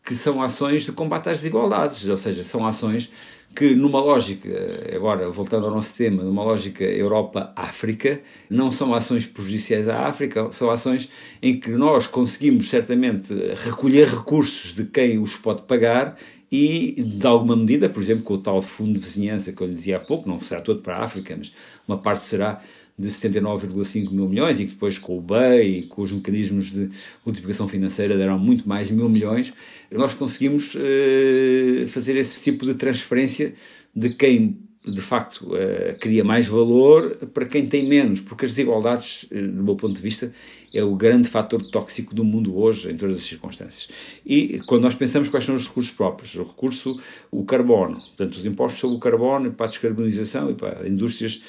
que 0.05 0.15
são 0.15 0.41
ações 0.41 0.84
de 0.84 0.91
combate 0.91 1.29
às 1.29 1.39
desigualdades, 1.39 2.05
ou 2.05 2.17
seja, 2.17 2.43
são 2.43 2.67
ações 2.67 3.10
que 3.55 3.75
numa 3.75 4.01
lógica, 4.01 4.50
agora 4.95 5.29
voltando 5.29 5.65
ao 5.65 5.72
nosso 5.74 5.95
tema, 5.95 6.24
numa 6.24 6.43
lógica 6.43 6.83
Europa-África, 6.83 8.22
não 8.50 8.72
são 8.72 8.93
ações 8.93 9.25
prejudiciais 9.25 9.88
à 9.88 10.07
África, 10.07 10.51
são 10.51 10.69
ações 10.69 11.10
em 11.41 11.60
que 11.60 11.69
nós 11.72 12.07
conseguimos 12.07 12.69
certamente 12.69 13.33
recolher 13.55 14.07
recursos 14.07 14.74
de 14.74 14.86
quem 14.86 15.19
os 15.19 15.36
pode 15.36 15.63
pagar 15.63 16.17
e, 16.51 17.01
de 17.01 17.25
alguma 17.25 17.55
medida, 17.55 17.89
por 17.89 18.01
exemplo, 18.01 18.24
com 18.24 18.36
o 18.36 18.38
tal 18.38 18.62
fundo 18.62 18.93
de 18.93 19.00
vizinhança 19.00 19.51
que 19.51 19.62
eu 19.62 19.67
lhe 19.67 19.74
dizia 19.74 19.98
há 19.98 20.00
pouco, 20.00 20.29
não 20.29 20.38
será 20.38 20.62
todo 20.62 20.81
para 20.81 20.98
a 20.98 21.03
África, 21.03 21.36
mas 21.36 21.51
uma 21.88 21.98
parte 21.98 22.24
será 22.24 22.62
de 22.98 23.08
79,5 23.08 24.12
mil 24.12 24.28
milhões 24.28 24.60
e 24.60 24.66
que 24.66 24.74
depois 24.74 25.00
com 25.00 25.18
o 25.18 25.22
BEI 25.22 25.80
e 25.80 25.82
com 25.84 26.02
os 26.02 26.12
mecanismos 26.12 26.72
de 26.72 26.90
multiplicação 27.26 27.68
financeira 27.68 28.16
deram 28.18 28.38
muito 28.38 28.68
mais 28.70 28.92
mil 28.92 29.10
milhões, 29.10 29.52
nós 29.92 30.14
conseguimos 30.14 30.76
uh, 30.76 31.88
fazer 31.88 32.16
esse 32.18 32.44
tipo 32.44 32.66
de 32.66 32.76
transferência 32.76 33.54
de 33.96 34.10
quem 34.12 34.58
de 34.86 35.02
facto 35.02 35.48
uh, 35.54 35.98
cria 36.00 36.24
mais 36.24 36.46
valor 36.46 37.16
para 37.34 37.46
quem 37.46 37.66
tem 37.66 37.88
menos, 37.88 38.20
porque 38.20 38.46
as 38.46 38.52
desigualdades, 38.52 39.24
uh, 39.24 39.48
do 39.48 39.64
meu 39.64 39.76
ponto 39.76 39.96
de 39.96 40.02
vista, 40.02 40.32
é 40.74 40.84
o 40.84 40.96
grande 40.96 41.30
fator 41.30 41.64
tóxico 41.70 42.14
do 42.14 42.24
mundo 42.24 42.58
hoje, 42.58 42.92
em 42.92 42.98
todas 42.98 43.18
as 43.18 43.24
circunstâncias. 43.24 43.88
E 44.26 44.60
quando 44.66 44.84
nós 44.84 44.94
pensamos 44.94 45.30
quais 45.30 45.46
são 45.46 45.56
os 45.56 45.68
recursos 45.68 45.92
próprios, 45.94 46.36
o 46.36 46.44
recurso, 46.44 47.00
o 47.32 47.46
carbono, 47.46 47.96
portanto, 47.96 48.36
os 48.36 48.46
impostos 48.46 48.82
sobre 48.82 48.98
o 48.98 49.00
carbono 49.00 49.52
para 49.54 49.68
a 49.68 49.70
descarbonização 49.70 50.52
e 50.52 50.56
para 50.56 50.88
indústrias, 50.88 51.42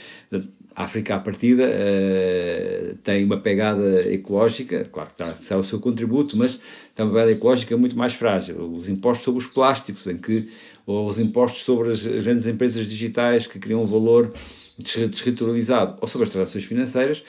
a 0.75 0.85
África, 0.85 1.15
à 1.15 1.21
partida, 1.21 1.65
uh, 1.65 2.97
tem 2.97 3.25
uma 3.25 3.39
pegada 3.39 4.13
ecológica, 4.13 4.85
claro 4.91 5.09
que 5.09 5.23
está, 5.23 5.57
o 5.57 5.63
seu 5.63 5.79
contributo, 5.79 6.37
mas 6.37 6.59
tem 6.95 7.05
uma 7.05 7.13
pegada 7.13 7.31
ecológica 7.31 7.77
muito 7.77 7.97
mais 7.97 8.15
frágil. 8.15 8.61
Os 8.73 8.89
impostos 8.89 9.25
sobre 9.25 9.45
os 9.45 9.47
plásticos, 9.47 10.07
em 10.07 10.17
que, 10.17 10.49
ou 10.85 11.07
os 11.07 11.19
impostos 11.19 11.63
sobre 11.63 11.93
as 11.93 12.05
grandes 12.05 12.47
empresas 12.47 12.89
digitais 12.89 13.47
que 13.47 13.59
criam 13.59 13.83
um 13.83 13.87
valor 13.87 14.33
desritualizado, 14.77 15.99
ou 16.01 16.09
sobre 16.09 16.27
as 16.27 16.33
transações 16.33 16.65
financeiras, 16.65 17.23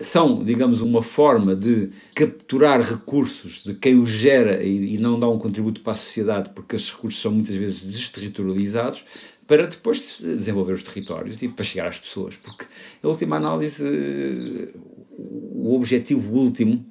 são, 0.00 0.44
digamos, 0.44 0.80
uma 0.80 1.02
forma 1.02 1.54
de 1.54 1.90
capturar 2.14 2.80
recursos 2.80 3.62
de 3.62 3.74
quem 3.74 3.98
os 3.98 4.10
gera 4.10 4.62
e, 4.62 4.94
e 4.94 4.98
não 4.98 5.18
dá 5.18 5.28
um 5.28 5.38
contributo 5.38 5.80
para 5.80 5.94
a 5.94 5.96
sociedade, 5.96 6.50
porque 6.50 6.76
esses 6.76 6.90
recursos 6.90 7.20
são 7.20 7.32
muitas 7.32 7.54
vezes 7.54 7.82
desterritorializados, 7.82 9.04
para 9.48 9.66
depois 9.66 10.20
desenvolver 10.20 10.74
os 10.74 10.82
territórios 10.82 11.42
e 11.42 11.48
para 11.48 11.64
chegar 11.64 11.88
às 11.88 11.98
pessoas, 11.98 12.36
porque 12.36 12.66
a 13.02 13.08
última 13.08 13.36
análise, 13.36 14.72
o 15.18 15.74
objetivo 15.74 16.34
último 16.34 16.86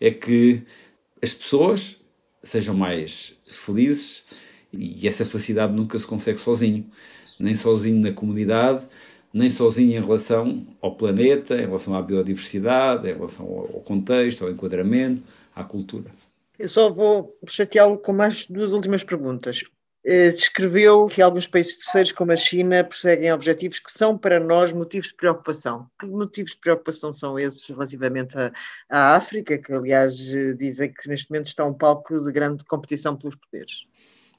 é 0.00 0.10
que 0.10 0.62
as 1.22 1.32
pessoas 1.32 1.96
sejam 2.42 2.74
mais 2.74 3.36
felizes 3.46 4.24
e 4.72 5.06
essa 5.06 5.24
felicidade 5.24 5.72
nunca 5.72 5.96
se 6.00 6.06
consegue 6.06 6.38
sozinho, 6.38 6.84
nem 7.38 7.54
sozinho 7.54 8.00
na 8.00 8.12
comunidade, 8.12 8.88
nem 9.32 9.48
sozinho 9.48 9.96
em 9.96 10.00
relação 10.00 10.66
ao 10.80 10.96
planeta, 10.96 11.54
em 11.54 11.66
relação 11.66 11.94
à 11.94 12.02
biodiversidade, 12.02 13.08
em 13.08 13.12
relação 13.12 13.46
ao 13.46 13.80
contexto, 13.82 14.44
ao 14.44 14.50
enquadramento, 14.50 15.22
à 15.54 15.62
cultura. 15.62 16.10
Eu 16.58 16.68
só 16.68 16.92
vou 16.92 17.38
chateá-lo 17.46 17.98
com 17.98 18.12
mais 18.12 18.46
duas 18.46 18.72
últimas 18.72 19.04
perguntas. 19.04 19.62
Eh, 20.02 20.30
descreveu 20.30 21.06
que 21.08 21.20
alguns 21.20 21.46
países 21.46 21.76
terceiros, 21.76 22.12
como 22.12 22.32
a 22.32 22.36
China, 22.36 22.82
perseguem 22.82 23.32
objetivos 23.32 23.78
que 23.80 23.92
são 23.92 24.16
para 24.16 24.40
nós 24.40 24.72
motivos 24.72 25.08
de 25.08 25.14
preocupação. 25.14 25.86
Que 25.98 26.06
motivos 26.06 26.52
de 26.52 26.58
preocupação 26.58 27.12
são 27.12 27.38
esses 27.38 27.68
relativamente 27.68 28.34
à, 28.88 29.14
África, 29.14 29.58
que 29.58 29.72
aliás 29.72 30.18
eh, 30.32 30.54
dizem 30.54 30.90
que 30.92 31.06
neste 31.08 31.30
momento 31.30 31.48
está 31.48 31.66
um 31.66 31.74
palco 31.74 32.18
de 32.18 32.32
grande 32.32 32.64
competição 32.64 33.14
pelos 33.14 33.36
poderes? 33.36 33.86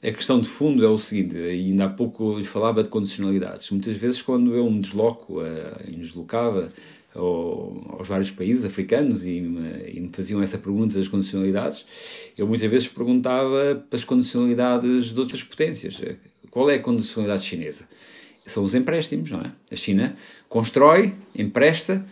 A 0.04 0.12
questão 0.12 0.40
de 0.40 0.50
fundo 0.50 0.84
é 0.84 0.88
o 0.88 0.98
seguinte, 0.98 1.38
ainda 1.38 1.86
há 1.86 1.90
pouco 1.90 2.44
falava 2.44 2.82
de 2.82 2.90
condicionalidades. 2.90 3.70
Muitas 3.70 3.96
vezes, 3.96 4.20
quando 4.20 4.56
eu 4.56 4.68
me 4.68 4.82
desloco 4.82 5.44
e 5.86 5.92
me 5.92 6.02
deslocava 6.02 6.72
ao, 7.16 7.98
aos 7.98 8.08
vários 8.08 8.32
países 8.32 8.66
africanos 8.66 9.26
e 9.26 9.42
me, 9.42 9.92
e 9.94 10.00
me, 10.00 10.10
faziam 10.12 10.42
essa 10.42 10.58
pergunta 10.58 10.98
das 10.98 11.08
condicionalidades, 11.08 11.86
eu 12.38 12.48
muitas 12.48 12.70
vezes 12.70 12.88
perguntava 12.88 13.86
as 13.92 14.04
condicionalidades 14.04 15.14
de 15.14 15.20
outras 15.20 15.44
potências. 15.44 16.00
Qual 16.50 16.70
é 16.70 16.76
a 16.76 16.80
condicionalidade 16.80 17.44
chinesa? 17.46 17.88
São 18.46 18.64
os 18.64 18.74
empréstimos, 18.74 19.30
não 19.30 19.42
é? 19.42 19.52
A 19.72 19.76
China 19.76 20.16
constrói, 20.50 21.14
empresta 21.36 22.06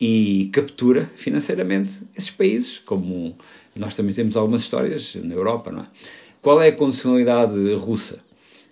e 0.00 0.50
captura 0.52 1.10
financeiramente 1.16 1.92
esses 2.14 2.30
países, 2.30 2.78
como 2.78 3.36
nós 3.74 3.94
também 3.94 4.14
temos 4.14 4.36
algumas 4.36 4.62
histórias 4.62 5.14
na 5.14 5.34
Europa, 5.34 5.70
não 5.70 5.82
é? 5.82 5.86
Qual 6.42 6.60
é 6.60 6.68
a 6.68 6.72
condicionalidade 6.72 7.74
russa? 7.74 8.20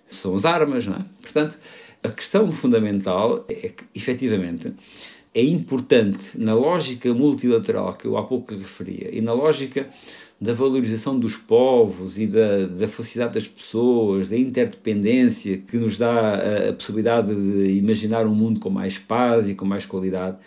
São 0.05 0.35
as 0.35 0.45
armas, 0.45 0.85
não 0.85 0.95
é? 0.95 1.05
Portanto, 1.21 1.57
a 2.03 2.09
questão 2.09 2.51
fundamental 2.51 3.43
é 3.49 3.69
que, 3.69 3.83
efetivamente, 3.95 4.73
é 5.35 5.43
importante 5.43 6.39
na 6.39 6.53
lógica 6.53 7.13
multilateral 7.13 7.93
que 7.93 8.07
eu 8.07 8.17
há 8.17 8.23
pouco 8.23 8.55
referia 8.55 9.09
e 9.13 9.19
na 9.19 9.33
lógica 9.33 9.89
da 10.39 10.53
valorização 10.53 11.19
dos 11.19 11.35
povos 11.35 12.17
e 12.17 12.25
da, 12.25 12.65
da 12.67 12.87
felicidade 12.87 13.33
das 13.33 13.47
pessoas, 13.47 14.29
da 14.29 14.37
interdependência 14.37 15.57
que 15.57 15.77
nos 15.77 15.97
dá 15.97 16.35
a, 16.35 16.69
a 16.69 16.73
possibilidade 16.73 17.35
de 17.35 17.71
imaginar 17.71 18.25
um 18.25 18.33
mundo 18.33 18.61
com 18.61 18.69
mais 18.69 18.97
paz 18.97 19.49
e 19.49 19.55
com 19.55 19.65
mais 19.65 19.85
qualidade, 19.85 20.37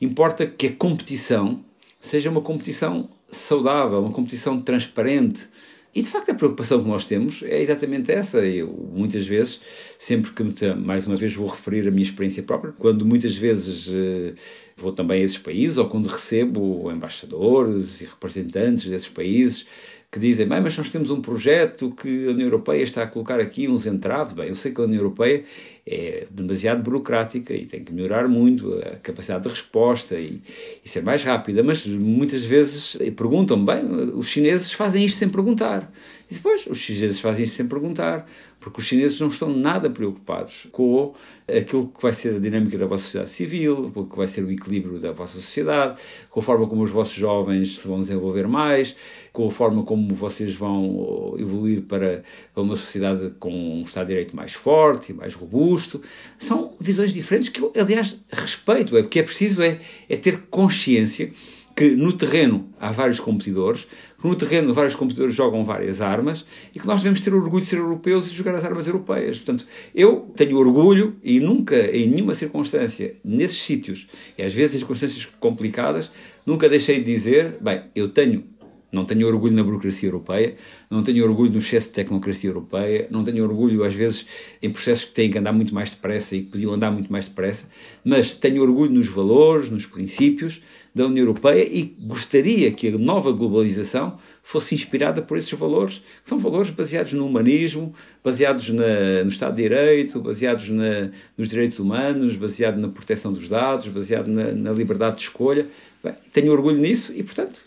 importa 0.00 0.46
que 0.46 0.66
a 0.66 0.72
competição 0.72 1.64
seja 1.98 2.30
uma 2.30 2.42
competição 2.42 3.08
saudável, 3.28 4.00
uma 4.00 4.12
competição 4.12 4.60
transparente, 4.60 5.48
e 5.96 6.02
de 6.02 6.10
facto 6.10 6.30
a 6.30 6.34
preocupação 6.34 6.82
que 6.82 6.88
nós 6.88 7.06
temos 7.06 7.42
é 7.42 7.62
exatamente 7.62 8.12
essa. 8.12 8.44
Eu 8.44 8.68
muitas 8.92 9.26
vezes, 9.26 9.62
sempre 9.98 10.30
que 10.30 10.42
me, 10.42 10.52
mais 10.74 11.06
uma 11.06 11.16
vez 11.16 11.32
vou 11.34 11.48
referir 11.48 11.88
a 11.88 11.90
minha 11.90 12.02
experiência 12.02 12.42
própria, 12.42 12.74
quando 12.78 13.06
muitas 13.06 13.34
vezes 13.34 13.88
eh, 13.90 14.34
vou 14.76 14.92
também 14.92 15.22
a 15.22 15.24
esses 15.24 15.38
países, 15.38 15.78
ou 15.78 15.88
quando 15.88 16.06
recebo 16.06 16.90
embaixadores 16.92 18.00
e 18.00 18.04
representantes 18.04 18.86
desses 18.86 19.08
países 19.08 19.66
que 20.10 20.20
dizem, 20.20 20.46
bem, 20.46 20.60
mas 20.60 20.76
nós 20.76 20.88
temos 20.88 21.10
um 21.10 21.20
projeto 21.20 21.90
que 21.90 22.26
a 22.26 22.30
União 22.30 22.46
Europeia 22.46 22.82
está 22.82 23.02
a 23.02 23.06
colocar 23.06 23.40
aqui 23.40 23.68
uns 23.68 23.86
entraves. 23.86 24.32
Bem, 24.34 24.48
eu 24.48 24.54
sei 24.54 24.72
que 24.72 24.80
a 24.80 24.84
União 24.84 25.00
Europeia 25.00 25.44
é 25.86 26.26
demasiado 26.30 26.82
burocrática 26.82 27.52
e 27.52 27.66
tem 27.66 27.84
que 27.84 27.92
melhorar 27.92 28.28
muito 28.28 28.72
a 28.78 28.96
capacidade 28.96 29.42
de 29.42 29.48
resposta 29.50 30.18
e, 30.18 30.40
e 30.84 30.88
ser 30.88 31.02
mais 31.02 31.22
rápida, 31.24 31.62
mas 31.62 31.86
muitas 31.86 32.44
vezes 32.44 32.96
perguntam-me, 33.16 33.66
bem, 33.66 33.84
os 34.14 34.28
chineses 34.28 34.72
fazem 34.72 35.04
isto 35.04 35.18
sem 35.18 35.28
perguntar. 35.28 35.92
E 36.28 36.34
depois, 36.34 36.66
os 36.66 36.78
chineses 36.78 37.20
fazem 37.20 37.46
sem 37.46 37.66
perguntar, 37.66 38.26
porque 38.58 38.80
os 38.80 38.86
chineses 38.86 39.20
não 39.20 39.28
estão 39.28 39.48
nada 39.48 39.88
preocupados 39.88 40.66
com 40.72 41.14
aquilo 41.46 41.86
que 41.86 42.02
vai 42.02 42.12
ser 42.12 42.34
a 42.34 42.38
dinâmica 42.40 42.76
da 42.76 42.86
vossa 42.86 43.04
sociedade 43.04 43.30
civil, 43.30 43.92
com 43.94 44.00
o 44.00 44.06
que 44.06 44.16
vai 44.16 44.26
ser 44.26 44.42
o 44.42 44.50
equilíbrio 44.50 44.98
da 44.98 45.12
vossa 45.12 45.34
sociedade, 45.34 46.00
com 46.28 46.40
a 46.40 46.42
forma 46.42 46.66
como 46.66 46.82
os 46.82 46.90
vossos 46.90 47.14
jovens 47.14 47.78
se 47.78 47.86
vão 47.86 48.00
desenvolver 48.00 48.48
mais, 48.48 48.96
com 49.32 49.46
a 49.46 49.50
forma 49.50 49.84
como 49.84 50.12
vocês 50.14 50.54
vão 50.54 51.34
evoluir 51.38 51.82
para 51.82 52.24
uma 52.56 52.74
sociedade 52.74 53.32
com 53.38 53.52
um 53.52 53.82
Estado 53.82 54.06
de 54.06 54.14
Direito 54.14 54.34
mais 54.34 54.52
forte 54.52 55.12
e 55.12 55.14
mais 55.14 55.34
robusto. 55.34 56.02
São 56.38 56.74
visões 56.80 57.14
diferentes 57.14 57.48
que 57.48 57.60
eu, 57.60 57.72
aliás, 57.76 58.18
respeito. 58.32 58.96
É, 58.96 59.00
o 59.00 59.08
que 59.08 59.20
é 59.20 59.22
preciso 59.22 59.62
é, 59.62 59.78
é 60.08 60.16
ter 60.16 60.42
consciência 60.50 61.30
que 61.76 61.90
no 61.90 62.14
terreno 62.14 62.70
há 62.80 62.90
vários 62.90 63.20
competidores, 63.20 63.86
no 64.26 64.34
terreno 64.34 64.74
vários 64.74 64.94
competidores 64.94 65.34
jogam 65.34 65.64
várias 65.64 66.00
armas 66.00 66.44
e 66.74 66.80
que 66.80 66.86
nós 66.86 67.02
devemos 67.02 67.20
ter 67.20 67.32
orgulho 67.32 67.62
de 67.62 67.68
ser 67.68 67.76
europeus 67.76 68.26
e 68.26 68.34
jogar 68.34 68.54
as 68.54 68.64
armas 68.64 68.86
europeias. 68.86 69.38
Portanto, 69.38 69.66
eu 69.94 70.32
tenho 70.34 70.58
orgulho 70.58 71.16
e 71.22 71.38
nunca, 71.38 71.76
em 71.96 72.08
nenhuma 72.08 72.34
circunstância, 72.34 73.16
nesses 73.24 73.58
sítios, 73.58 74.08
e 74.36 74.42
às 74.42 74.52
vezes 74.52 74.74
em 74.74 74.78
circunstâncias 74.78 75.28
complicadas, 75.38 76.10
nunca 76.44 76.68
deixei 76.68 76.98
de 76.98 77.04
dizer, 77.04 77.56
bem, 77.60 77.82
eu 77.94 78.08
tenho 78.08 78.44
não 78.90 79.04
tenho 79.04 79.26
orgulho 79.26 79.54
na 79.54 79.62
burocracia 79.62 80.08
europeia, 80.08 80.56
não 80.88 81.02
tenho 81.02 81.24
orgulho 81.24 81.52
no 81.52 81.58
excesso 81.58 81.88
de 81.88 81.94
tecnocracia 81.94 82.48
europeia, 82.48 83.08
não 83.10 83.24
tenho 83.24 83.44
orgulho, 83.44 83.84
às 83.84 83.94
vezes, 83.94 84.26
em 84.62 84.70
processos 84.70 85.04
que 85.04 85.12
têm 85.12 85.30
que 85.30 85.38
andar 85.38 85.52
muito 85.52 85.74
mais 85.74 85.90
depressa 85.90 86.36
e 86.36 86.42
que 86.42 86.52
podiam 86.52 86.72
andar 86.72 86.90
muito 86.90 87.10
mais 87.10 87.28
depressa, 87.28 87.68
mas 88.04 88.34
tenho 88.34 88.62
orgulho 88.62 88.92
nos 88.92 89.08
valores, 89.08 89.70
nos 89.70 89.86
princípios 89.86 90.62
da 90.94 91.04
União 91.04 91.24
Europeia 91.24 91.68
e 91.70 91.94
gostaria 92.00 92.72
que 92.72 92.88
a 92.88 92.96
nova 92.96 93.30
globalização 93.30 94.18
fosse 94.42 94.74
inspirada 94.74 95.20
por 95.20 95.36
esses 95.36 95.52
valores, 95.52 95.98
que 96.22 96.28
são 96.28 96.38
valores 96.38 96.70
baseados 96.70 97.12
no 97.12 97.26
humanismo, 97.26 97.92
baseados 98.24 98.70
na, 98.70 99.22
no 99.22 99.28
Estado 99.28 99.56
de 99.56 99.62
Direito, 99.62 100.20
baseados 100.20 100.70
na, 100.70 101.10
nos 101.36 101.48
direitos 101.48 101.78
humanos, 101.78 102.36
baseados 102.36 102.80
na 102.80 102.88
proteção 102.88 103.30
dos 103.30 103.46
dados, 103.46 103.88
baseado 103.88 104.28
na, 104.28 104.52
na 104.52 104.72
liberdade 104.72 105.16
de 105.16 105.22
escolha. 105.24 105.66
Bem, 106.02 106.14
tenho 106.32 106.50
orgulho 106.50 106.78
nisso 106.78 107.12
e, 107.14 107.22
portanto, 107.22 107.60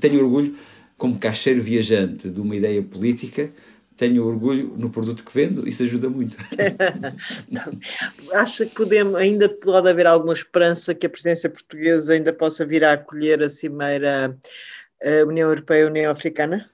tenho 0.00 0.22
orgulho, 0.22 0.56
como 0.96 1.18
caixeiro 1.18 1.62
viajante 1.62 2.28
de 2.28 2.40
uma 2.40 2.56
ideia 2.56 2.82
política, 2.82 3.50
tenho 3.96 4.26
orgulho 4.26 4.74
no 4.78 4.88
produto 4.88 5.22
que 5.22 5.32
vendo, 5.32 5.68
isso 5.68 5.82
ajuda 5.82 6.08
muito. 6.08 6.36
Acha 8.32 8.64
que 8.64 8.74
podemos, 8.74 9.14
ainda 9.14 9.46
pode 9.46 9.90
haver 9.90 10.06
alguma 10.06 10.32
esperança 10.32 10.94
que 10.94 11.06
a 11.06 11.10
presidência 11.10 11.50
portuguesa 11.50 12.14
ainda 12.14 12.32
possa 12.32 12.64
vir 12.64 12.82
a 12.82 12.94
acolher 12.94 13.42
a 13.42 13.50
cimeira 13.50 14.34
a 15.02 15.26
União 15.26 15.48
Europeia-União 15.48 16.10
Africana? 16.10 16.68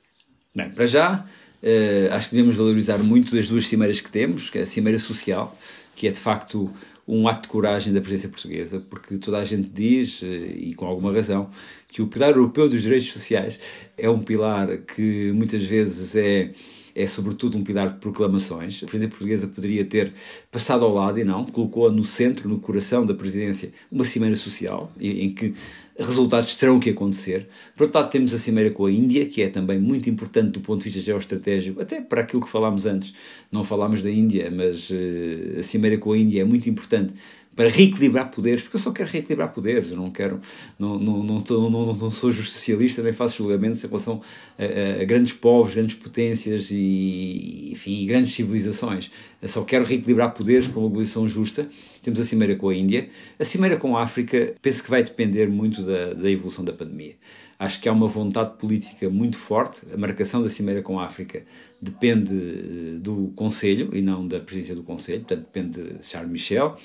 Bem, 0.55 0.71
para 0.71 0.87
já, 0.87 1.27
uh, 1.63 2.13
acho 2.13 2.29
que 2.29 2.37
devemos 2.37 2.57
valorizar 2.57 2.99
muito 2.99 3.35
das 3.35 3.49
duas 3.49 3.67
cimeiras 3.67 4.01
que 4.01 4.11
temos, 4.11 4.49
que 4.49 4.59
é 4.59 4.63
a 4.63 4.67
cimeira 4.67 4.99
social, 4.99 5.57
que 5.95 6.07
é 6.07 6.11
de 6.11 6.21
facto 6.21 6.73
um 7.07 7.29
ato 7.29 7.43
de 7.43 7.49
coragem 7.49 7.93
da 7.93 8.01
presidência 8.01 8.29
portuguesa, 8.29 8.81
porque 8.91 9.17
toda 9.19 9.39
a 9.39 9.45
gente 9.45 9.69
diz, 9.69 10.23
eh, 10.23 10.27
e 10.27 10.75
com 10.75 10.87
alguma 10.87 11.13
razão, 11.13 11.51
que 11.89 12.03
o 12.03 12.09
pilar 12.09 12.31
europeu 12.31 12.69
dos 12.69 12.83
direitos 12.83 13.13
sociais 13.13 13.61
é 13.97 14.11
um 14.11 14.19
pilar 14.19 14.79
que 14.79 15.31
muitas 15.33 15.65
vezes 15.65 16.17
é 16.17 16.51
é 16.97 17.07
sobretudo 17.07 17.59
um 17.59 17.63
pilar 17.63 17.91
de 17.91 17.97
proclamações. 17.97 18.83
A 18.83 18.87
presidência 18.87 19.11
portuguesa 19.11 19.47
poderia 19.47 19.85
ter 19.85 20.15
passado 20.51 20.83
ao 20.83 20.95
lado 20.95 21.21
e 21.21 21.25
não, 21.25 21.45
colocou 21.45 21.93
no 21.93 22.07
centro, 22.07 22.49
no 22.49 22.59
coração 22.59 23.05
da 23.05 23.13
presidência, 23.13 23.71
uma 23.93 24.03
cimeira 24.03 24.35
social, 24.35 24.91
em 24.99 25.29
que 25.29 25.55
resultados 25.99 26.55
terão 26.55 26.79
que 26.79 26.91
acontecer. 26.91 27.49
Por 27.75 27.85
outro 27.85 27.99
lado, 27.99 28.11
temos 28.11 28.35
a 28.35 28.39
cimeira 28.39 28.71
com 28.71 28.87
a 28.87 28.93
Índia, 28.93 29.27
que 29.27 29.43
é 29.43 29.49
também 29.49 29.79
muito 29.79 30.11
importante 30.11 30.51
do 30.53 30.61
ponto 30.61 30.79
de 30.81 30.91
vista 30.91 31.01
geoestratégico, 31.01 31.81
até 31.81 32.01
para 32.01 32.21
aquilo 32.21 32.43
que 32.43 32.49
falámos 32.49 32.87
antes. 32.87 33.15
Não 33.51 33.65
falámos 33.65 34.03
da 34.03 34.11
Índia, 34.11 34.51
mas 34.51 34.91
uh, 34.91 35.59
a 35.59 35.63
cimeira 35.63 35.97
com 35.99 36.13
a 36.13 36.19
Índia 36.19 36.43
é 36.43 36.45
muito 36.45 36.69
importante 36.69 37.15
para 37.57 37.71
reequilibrar 37.71 38.31
poderes, 38.31 38.61
porque 38.63 38.77
eu 38.77 38.81
só 38.81 38.93
quero 38.93 39.09
reequilibrar 39.11 39.51
poderes, 39.51 39.91
eu 39.91 39.97
não 39.97 40.11
quero, 40.11 40.39
não, 40.79 40.99
não, 40.99 41.23
não, 41.23 41.39
não, 41.39 41.71
não, 41.71 41.95
não 41.95 42.11
sou 42.11 42.31
socialista, 42.31 43.03
nem 43.03 43.15
faço 43.15 43.39
julgamentos 43.39 43.83
em 43.83 43.87
relação 43.87 44.21
a, 44.59 45.03
a, 45.03 45.05
grandes 45.07 45.33
povos, 45.33 45.73
grandes 45.73 45.95
potências 45.95 46.69
e, 46.71 47.71
enfim, 47.73 48.05
grandes 48.05 48.35
civilizações. 48.35 49.11
Eu 49.41 49.49
só 49.49 49.63
quero 49.65 49.87
reequilibrar 49.87 50.35
poderes 50.35 50.67
para 50.67 50.79
uma 50.79 50.89
globalização 50.89 51.27
justa. 51.27 51.67
Temos 52.03 52.21
a 52.21 52.25
cimeira 52.25 52.57
com 52.57 52.69
a 52.69 52.75
Índia. 52.75 53.09
A 53.39 53.45
cimeira 53.45 53.77
com 53.77 53.97
a 53.97 54.03
África, 54.03 54.55
penso 54.61 54.83
que 54.83 54.91
vai 54.91 55.03
depender 55.03 55.49
muito 55.49 55.83
da, 55.83 56.13
da 56.13 56.31
evolução 56.31 56.65
da 56.65 56.73
pandemia. 56.73 57.15
Acho 57.59 57.81
que 57.81 57.89
há 57.89 57.93
uma 57.93 58.07
vontade 58.07 58.57
política 58.59 59.09
muito 59.09 59.39
forte. 59.39 59.81
A 59.93 59.97
marcação 59.97 60.43
da 60.43 60.49
Cimeira 60.49 60.83
com 60.83 61.01
a 61.01 61.07
África 61.07 61.43
depende 61.81 62.35
eh, 62.35 62.99
do 62.99 63.33
Conselho 63.37 63.95
e 63.95 64.01
não 64.01 64.27
da 64.27 64.41
presidência 64.41 64.75
do 64.75 64.83
Conselho, 64.83 65.21
portanto, 65.21 65.41
depende 65.41 65.83
de 65.83 66.07
Charles 66.07 66.31
Michel. 66.31 66.77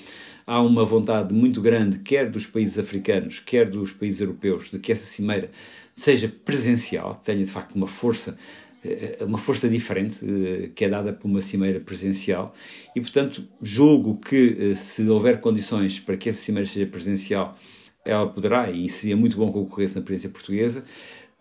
Há 0.46 0.60
uma 0.60 0.84
vontade 0.84 1.34
muito 1.34 1.60
grande, 1.60 1.98
quer 2.00 2.30
dos 2.30 2.46
países 2.46 2.78
africanos, 2.78 3.40
quer 3.40 3.68
dos 3.68 3.92
países 3.92 4.20
europeus, 4.20 4.70
de 4.70 4.78
que 4.78 4.92
essa 4.92 5.04
Cimeira 5.04 5.50
seja 5.96 6.28
presencial, 6.28 7.20
tenha 7.24 7.44
de 7.44 7.52
facto 7.52 7.74
uma 7.74 7.86
força 7.86 8.36
eh, 8.84 9.18
uma 9.20 9.38
força 9.38 9.68
diferente 9.68 10.18
eh, 10.24 10.70
que 10.74 10.84
é 10.84 10.88
dada 10.88 11.12
por 11.12 11.28
uma 11.28 11.40
cimeira 11.40 11.80
presencial 11.80 12.54
e, 12.94 13.00
portanto, 13.00 13.46
julgo 13.62 14.16
que 14.18 14.74
se 14.74 15.08
houver 15.08 15.40
condições 15.40 16.00
para 16.00 16.16
que 16.16 16.28
essa 16.28 16.38
cimeira 16.42 16.68
seja 16.68 16.86
presencial, 16.86 17.56
ela 18.04 18.26
poderá, 18.26 18.70
e 18.70 18.88
seria 18.88 19.16
muito 19.16 19.36
bom 19.36 19.52
que 19.52 19.58
ocorresse 19.58 19.96
na 19.96 20.02
presidência 20.02 20.30
portuguesa. 20.30 20.84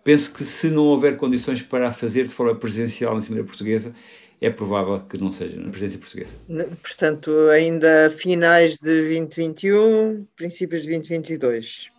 Penso 0.03 0.33
que 0.33 0.43
se 0.43 0.69
não 0.69 0.83
houver 0.85 1.15
condições 1.15 1.61
para 1.61 1.89
a 1.89 1.91
fazer 1.91 2.27
de 2.27 2.33
forma 2.33 2.55
presencial 2.55 3.13
na 3.13 3.21
Cimeira 3.21 3.45
Portuguesa, 3.45 3.93
é 4.39 4.49
provável 4.49 4.99
que 5.01 5.19
não 5.19 5.31
seja 5.31 5.55
na 5.57 5.69
presidência 5.69 5.99
portuguesa. 5.99 6.33
Portanto, 6.81 7.31
ainda 7.49 8.09
finais 8.09 8.77
de 8.77 8.89
2021, 8.89 10.25
princípios 10.35 10.81
de 10.81 10.87
2022. 10.87 11.89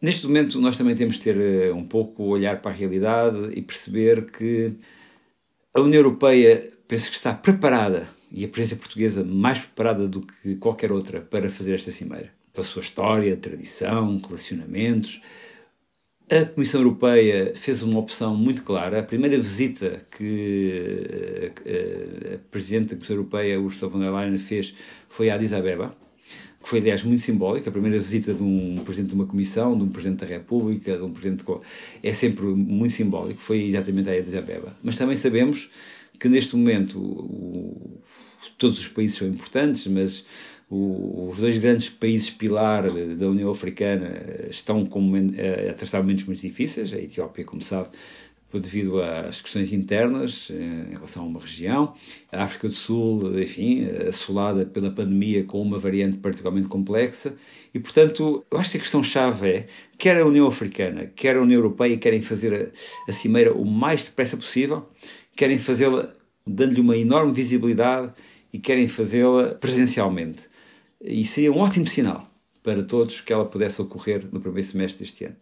Neste 0.00 0.26
momento, 0.26 0.60
nós 0.60 0.76
também 0.76 0.96
temos 0.96 1.14
de 1.14 1.20
ter 1.20 1.36
eh, 1.36 1.72
um 1.72 1.84
pouco 1.84 2.24
olhar 2.24 2.60
para 2.60 2.72
a 2.72 2.74
realidade 2.74 3.52
e 3.54 3.62
perceber 3.62 4.28
que 4.32 4.74
a 5.72 5.80
União 5.80 6.00
Europeia 6.00 6.70
penso 6.88 7.08
que 7.08 7.16
está 7.16 7.32
preparada, 7.32 8.08
e 8.28 8.44
a 8.44 8.48
presidência 8.48 8.76
portuguesa 8.76 9.22
mais 9.22 9.60
preparada 9.60 10.08
do 10.08 10.22
que 10.22 10.56
qualquer 10.56 10.90
outra, 10.90 11.20
para 11.20 11.48
fazer 11.48 11.74
esta 11.74 11.92
cimeira 11.92 12.32
pela 12.52 12.66
sua 12.66 12.80
história, 12.80 13.36
tradição, 13.36 14.20
relacionamentos. 14.24 15.20
A 16.32 16.46
Comissão 16.46 16.80
Europeia 16.80 17.52
fez 17.54 17.82
uma 17.82 17.98
opção 17.98 18.34
muito 18.34 18.62
clara. 18.62 19.00
A 19.00 19.02
primeira 19.02 19.36
visita 19.36 20.02
que 20.16 21.52
a 22.34 22.38
Presidente 22.50 22.88
da 22.88 22.94
Comissão 22.94 23.16
Europeia, 23.16 23.60
Ursula 23.60 23.92
von 23.92 24.00
der 24.00 24.10
Leyen, 24.10 24.38
fez 24.38 24.74
foi 25.10 25.28
a 25.28 25.34
Addis 25.34 25.52
Abeba, 25.52 25.94
que 26.62 26.66
foi, 26.70 26.78
aliás, 26.78 27.02
muito 27.02 27.20
simbólica. 27.20 27.68
A 27.68 27.72
primeira 27.72 27.98
visita 27.98 28.32
de 28.32 28.42
um 28.42 28.80
Presidente 28.82 29.10
de 29.10 29.14
uma 29.14 29.26
Comissão, 29.26 29.76
de 29.76 29.84
um 29.84 29.90
Presidente 29.90 30.20
da 30.20 30.26
República, 30.26 30.96
de 30.96 31.02
um 31.02 31.12
Presidente 31.12 31.44
de... 31.44 31.52
é 32.02 32.14
sempre 32.14 32.46
muito 32.46 32.94
simbólico. 32.94 33.42
Foi 33.42 33.64
exatamente 33.64 34.08
a 34.08 34.14
Addis 34.14 34.34
Abeba. 34.34 34.74
Mas 34.82 34.96
também 34.96 35.16
sabemos 35.16 35.70
que, 36.18 36.30
neste 36.30 36.56
momento, 36.56 36.98
o... 36.98 38.00
todos 38.56 38.78
os 38.78 38.88
países 38.88 39.16
são 39.16 39.28
importantes, 39.28 39.86
mas 39.86 40.24
os 40.74 41.36
dois 41.36 41.58
grandes 41.58 41.90
países 41.90 42.30
pilar 42.30 42.90
da 42.90 43.28
União 43.28 43.50
Africana 43.50 44.46
estão 44.48 44.86
com, 44.86 45.12
a 45.14 45.70
atravessar 45.70 46.00
momentos 46.00 46.24
muito 46.24 46.40
difíceis. 46.40 46.94
A 46.94 46.98
Etiópia, 46.98 47.44
como 47.44 47.60
sabe, 47.60 47.90
devido 48.54 49.02
às 49.02 49.42
questões 49.42 49.70
internas 49.70 50.48
eh, 50.50 50.54
em 50.54 50.94
relação 50.94 51.24
a 51.24 51.26
uma 51.26 51.40
região. 51.40 51.92
A 52.30 52.44
África 52.44 52.68
do 52.68 52.74
Sul, 52.74 53.38
enfim, 53.38 53.86
assolada 54.08 54.64
pela 54.64 54.90
pandemia 54.90 55.44
com 55.44 55.60
uma 55.60 55.78
variante 55.78 56.16
particularmente 56.16 56.68
complexa. 56.68 57.34
E, 57.74 57.78
portanto, 57.78 58.42
eu 58.50 58.58
acho 58.58 58.70
que 58.70 58.78
a 58.78 58.80
questão-chave 58.80 59.48
é, 59.48 59.66
quer 59.98 60.18
a 60.18 60.26
União 60.26 60.46
Africana, 60.46 61.10
quer 61.14 61.36
a 61.36 61.42
União 61.42 61.58
Europeia, 61.58 61.98
querem 61.98 62.22
fazer 62.22 62.72
a, 63.06 63.10
a 63.10 63.12
cimeira 63.12 63.52
o 63.52 63.64
mais 63.66 64.04
depressa 64.04 64.38
possível, 64.38 64.88
querem 65.36 65.58
fazê-la 65.58 66.14
dando-lhe 66.46 66.80
uma 66.80 66.96
enorme 66.96 67.32
visibilidade 67.32 68.12
e 68.52 68.58
querem 68.58 68.88
fazê-la 68.88 69.54
presencialmente. 69.54 70.51
E 71.02 71.24
seria 71.24 71.52
um 71.52 71.58
ótimo 71.58 71.86
sinal 71.86 72.28
para 72.62 72.82
todos 72.82 73.20
que 73.20 73.32
ela 73.32 73.44
pudesse 73.44 73.82
ocorrer 73.82 74.28
no 74.32 74.40
primeiro 74.40 74.66
semestre 74.66 75.04
deste 75.04 75.24
ano. 75.24 75.36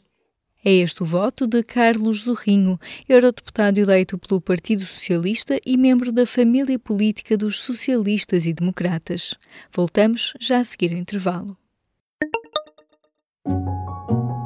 É 0.64 0.72
este 0.72 1.02
o 1.02 1.06
voto 1.06 1.46
de 1.46 1.62
Carlos 1.62 2.24
Zorrinho, 2.24 2.78
eurodeputado 3.08 3.80
eleito 3.80 4.18
pelo 4.18 4.40
Partido 4.40 4.84
Socialista 4.84 5.58
e 5.64 5.76
membro 5.76 6.12
da 6.12 6.26
família 6.26 6.78
política 6.78 7.36
dos 7.36 7.60
socialistas 7.60 8.44
e 8.44 8.52
democratas. 8.52 9.34
Voltamos 9.74 10.34
já 10.38 10.58
a 10.58 10.64
seguir 10.64 10.92
o 10.92 10.98
intervalo. 10.98 11.56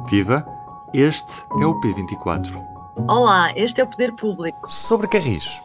Viva! 0.09 0.45
Este 0.93 1.43
é 1.59 1.65
o 1.65 1.77
P24. 1.81 2.63
Olá, 3.09 3.51
este 3.57 3.81
é 3.81 3.83
o 3.83 3.89
Poder 3.89 4.13
Público. 4.15 4.57
Sobre 4.69 5.09
Carris. 5.09 5.61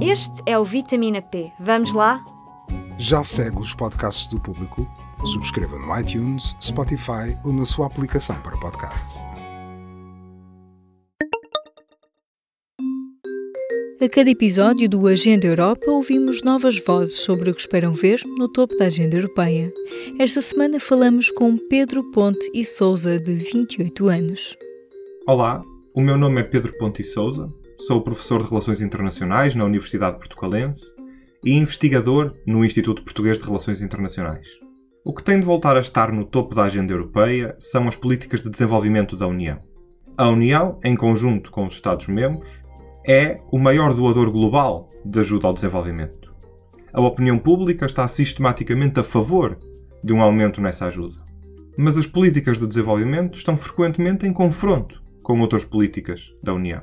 Este 0.00 0.40
é 0.46 0.56
o 0.56 0.64
Vitamina 0.64 1.20
P. 1.20 1.50
Vamos 1.58 1.92
lá? 1.92 2.24
Já 2.98 3.24
segue 3.24 3.58
os 3.58 3.74
podcasts 3.74 4.30
do 4.30 4.38
Público? 4.38 4.86
Subscreva 5.24 5.78
no 5.78 5.98
iTunes, 5.98 6.54
Spotify 6.60 7.36
ou 7.44 7.52
na 7.52 7.64
sua 7.64 7.86
aplicação 7.86 8.40
para 8.42 8.58
podcasts. 8.58 9.24
A 14.00 14.08
cada 14.08 14.30
episódio 14.30 14.88
do 14.88 15.06
Agenda 15.06 15.46
Europa 15.46 15.90
ouvimos 15.90 16.42
novas 16.42 16.84
vozes 16.84 17.20
sobre 17.20 17.50
o 17.50 17.54
que 17.54 17.60
esperam 17.60 17.92
ver 17.92 18.20
no 18.36 18.48
topo 18.48 18.76
da 18.76 18.86
agenda 18.86 19.16
europeia. 19.16 19.72
Esta 20.18 20.42
semana 20.42 20.78
falamos 20.78 21.30
com 21.30 21.56
Pedro 21.56 22.10
Ponte 22.10 22.50
e 22.52 22.64
Souza, 22.64 23.18
de 23.18 23.34
28 23.34 24.08
anos. 24.08 24.56
Olá, 25.26 25.62
o 25.94 26.00
meu 26.00 26.18
nome 26.18 26.40
é 26.40 26.44
Pedro 26.44 26.76
Ponte 26.78 27.00
e 27.00 27.04
Souza, 27.04 27.48
sou 27.78 28.02
professor 28.02 28.42
de 28.42 28.50
Relações 28.50 28.80
Internacionais 28.80 29.54
na 29.54 29.64
Universidade 29.64 30.18
Portucalense 30.18 30.94
e 31.44 31.52
investigador 31.54 32.34
no 32.46 32.64
Instituto 32.64 33.02
Português 33.02 33.38
de 33.38 33.44
Relações 33.44 33.82
Internacionais. 33.82 34.48
O 35.04 35.12
que 35.12 35.22
tem 35.22 35.40
de 35.40 35.46
voltar 35.46 35.76
a 35.76 35.80
estar 35.80 36.12
no 36.12 36.24
topo 36.24 36.54
da 36.54 36.64
agenda 36.64 36.92
europeia 36.92 37.56
são 37.58 37.88
as 37.88 37.96
políticas 37.96 38.40
de 38.40 38.50
desenvolvimento 38.50 39.16
da 39.16 39.26
União. 39.26 39.58
A 40.16 40.28
União, 40.28 40.78
em 40.84 40.94
conjunto 40.94 41.50
com 41.50 41.66
os 41.66 41.74
Estados-membros, 41.74 42.62
é 43.04 43.36
o 43.50 43.58
maior 43.58 43.94
doador 43.94 44.30
global 44.30 44.86
de 45.04 45.18
ajuda 45.18 45.48
ao 45.48 45.54
desenvolvimento. 45.54 46.32
A 46.92 47.00
opinião 47.00 47.38
pública 47.38 47.86
está 47.86 48.06
sistematicamente 48.06 49.00
a 49.00 49.02
favor 49.02 49.58
de 50.04 50.12
um 50.12 50.22
aumento 50.22 50.60
nessa 50.60 50.86
ajuda. 50.86 51.16
Mas 51.76 51.96
as 51.96 52.06
políticas 52.06 52.58
de 52.58 52.66
desenvolvimento 52.66 53.36
estão 53.36 53.56
frequentemente 53.56 54.26
em 54.26 54.32
confronto 54.32 55.02
com 55.22 55.40
outras 55.40 55.64
políticas 55.64 56.32
da 56.42 56.52
União. 56.52 56.82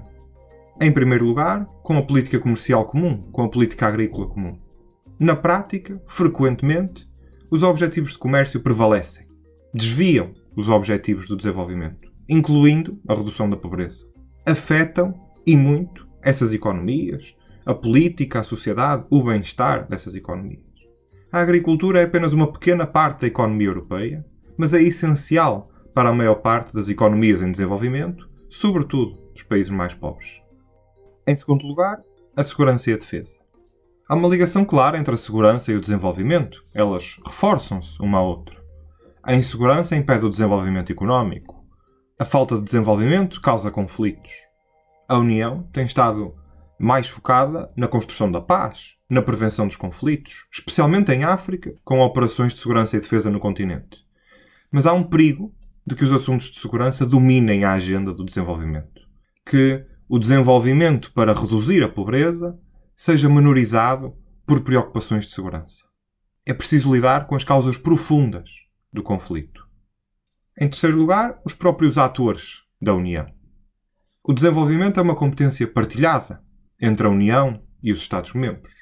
Em 0.82 0.94
primeiro 0.94 1.26
lugar, 1.26 1.65
com 1.84 1.98
a 1.98 2.02
política 2.02 2.39
comercial 2.39 2.86
comum, 2.86 3.20
com 3.34 3.44
a 3.44 3.50
política 3.50 3.86
agrícola 3.86 4.28
comum. 4.28 4.58
Na 5.20 5.36
prática, 5.36 6.02
frequentemente, 6.08 7.06
os 7.52 7.63
objetivos 7.63 8.13
de 8.13 8.18
comércio 8.18 8.62
prevalecem, 8.62 9.26
desviam 9.74 10.34
os 10.56 10.70
objetivos 10.70 11.28
do 11.28 11.36
desenvolvimento, 11.36 12.10
incluindo 12.30 12.98
a 13.10 13.13
redução 13.13 13.50
da 13.50 13.58
pobreza. 13.58 14.06
Afetam, 14.46 15.13
e 15.46 15.54
muito, 15.54 16.08
essas 16.24 16.54
economias, 16.54 17.36
a 17.65 17.74
política, 17.74 18.39
a 18.39 18.44
sociedade, 18.44 19.04
o 19.10 19.22
bem-estar 19.22 19.86
dessas 19.86 20.15
economias. 20.15 20.63
A 21.30 21.42
agricultura 21.42 22.00
é 22.00 22.06
apenas 22.06 22.32
uma 22.32 22.52
pequena 22.54 22.88
parte 22.88 23.22
da 23.22 23.28
economia 23.28 23.68
europeia, 23.68 24.26
mas 24.58 24.74
é 24.74 24.82
essencial 24.82 25.70
para 25.94 26.08
a 26.08 26.13
maior 26.13 26.36
parte 26.36 26.74
das 26.74 26.88
economias 26.88 27.42
em 27.42 27.52
desenvolvimento, 27.52 28.30
sobretudo 28.50 29.18
dos 29.34 29.44
países 29.44 29.72
mais 29.72 29.94
pobres. 29.94 30.42
Em 31.30 31.36
segundo 31.36 31.63
lugar, 31.63 32.02
a 32.36 32.44
segurança 32.44 32.89
e 32.89 32.94
a 32.94 32.98
defesa. 32.98 33.38
Há 34.08 34.15
uma 34.15 34.28
ligação 34.28 34.65
clara 34.65 34.98
entre 34.98 35.13
a 35.13 35.18
segurança 35.18 35.72
e 35.72 35.76
o 35.76 35.80
desenvolvimento. 35.80 36.63
Elas 36.74 37.20
reforçam-se 37.24 38.02
uma 38.02 38.18
à 38.18 38.22
outra. 38.24 38.58
A 39.22 39.36
insegurança 39.36 39.96
impede 39.96 40.26
o 40.26 40.30
desenvolvimento 40.32 40.92
económico. 40.92 41.63
A 42.18 42.26
falta 42.26 42.56
de 42.56 42.63
desenvolvimento 42.63 43.39
causa 43.42 43.70
conflitos 43.70 44.32
a 45.08 45.20
União 45.20 45.70
tem 45.72 45.86
estado 45.86 46.34
mais 46.80 47.08
focada 47.08 47.72
na 47.78 47.88
construção 47.88 48.32
da 48.32 48.42
paz, 48.42 48.96
na 49.08 49.22
prevenção 49.22 49.68
dos 49.68 49.78
conflitos, 49.78 50.48
especialmente 50.52 51.12
em 51.12 51.24
África, 51.24 51.76
com 51.84 52.00
operações 52.00 52.56
de 52.56 52.60
segurança 52.60 52.98
e 52.98 53.00
defesa 53.00 53.30
no 53.30 53.39
continente. 53.39 54.04
Mas 54.72 54.88
há 54.88 54.94
um 54.94 55.04
perigo 55.04 55.54
de 55.86 55.94
que 55.94 56.04
os 56.04 56.12
assuntos 56.12 56.50
de 56.50 56.60
segurança 56.60 57.06
dominem 57.06 57.65
a 57.65 57.74
agenda 57.74 58.12
do 58.12 58.26
desenvolvimento. 58.26 59.00
Que 59.46 59.86
o 60.10 60.17
desenvolvimento 60.17 61.13
para 61.13 61.34
reduzir 61.34 61.84
a 61.84 61.88
pobreza 61.88 62.60
seja 62.95 63.30
menorizado 63.30 64.15
por 64.43 64.62
preocupações 64.62 65.26
de 65.26 65.32
segurança. 65.32 65.86
É 66.43 66.52
preciso 66.52 66.91
lidar 66.91 67.28
com 67.28 67.36
as 67.36 67.43
causas 67.43 67.78
profundas 67.78 68.50
do 68.91 69.04
conflito. 69.04 69.69
Em 70.60 70.67
terceiro 70.67 70.98
lugar, 70.98 71.39
os 71.45 71.54
próprios 71.54 71.95
atores 71.95 72.63
da 72.82 72.91
União. 72.95 73.28
O 74.24 74.34
desenvolvimento 74.34 75.00
é 75.00 75.04
uma 75.04 75.15
competência 75.15 75.67
partilhada 75.67 76.43
entre 76.82 77.06
a 77.06 77.10
União 77.10 77.62
e 77.84 77.91
os 77.91 78.00
Estados-membros. 78.00 78.74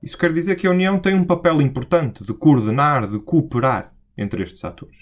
Isso 0.00 0.16
quer 0.16 0.32
dizer 0.32 0.54
que 0.54 0.68
a 0.68 0.70
União 0.70 1.00
tem 1.00 1.16
um 1.16 1.24
papel 1.24 1.60
importante 1.60 2.24
de 2.24 2.32
coordenar, 2.32 3.08
de 3.10 3.18
cooperar 3.18 3.92
entre 4.16 4.44
estes 4.44 4.64
atores. 4.64 4.98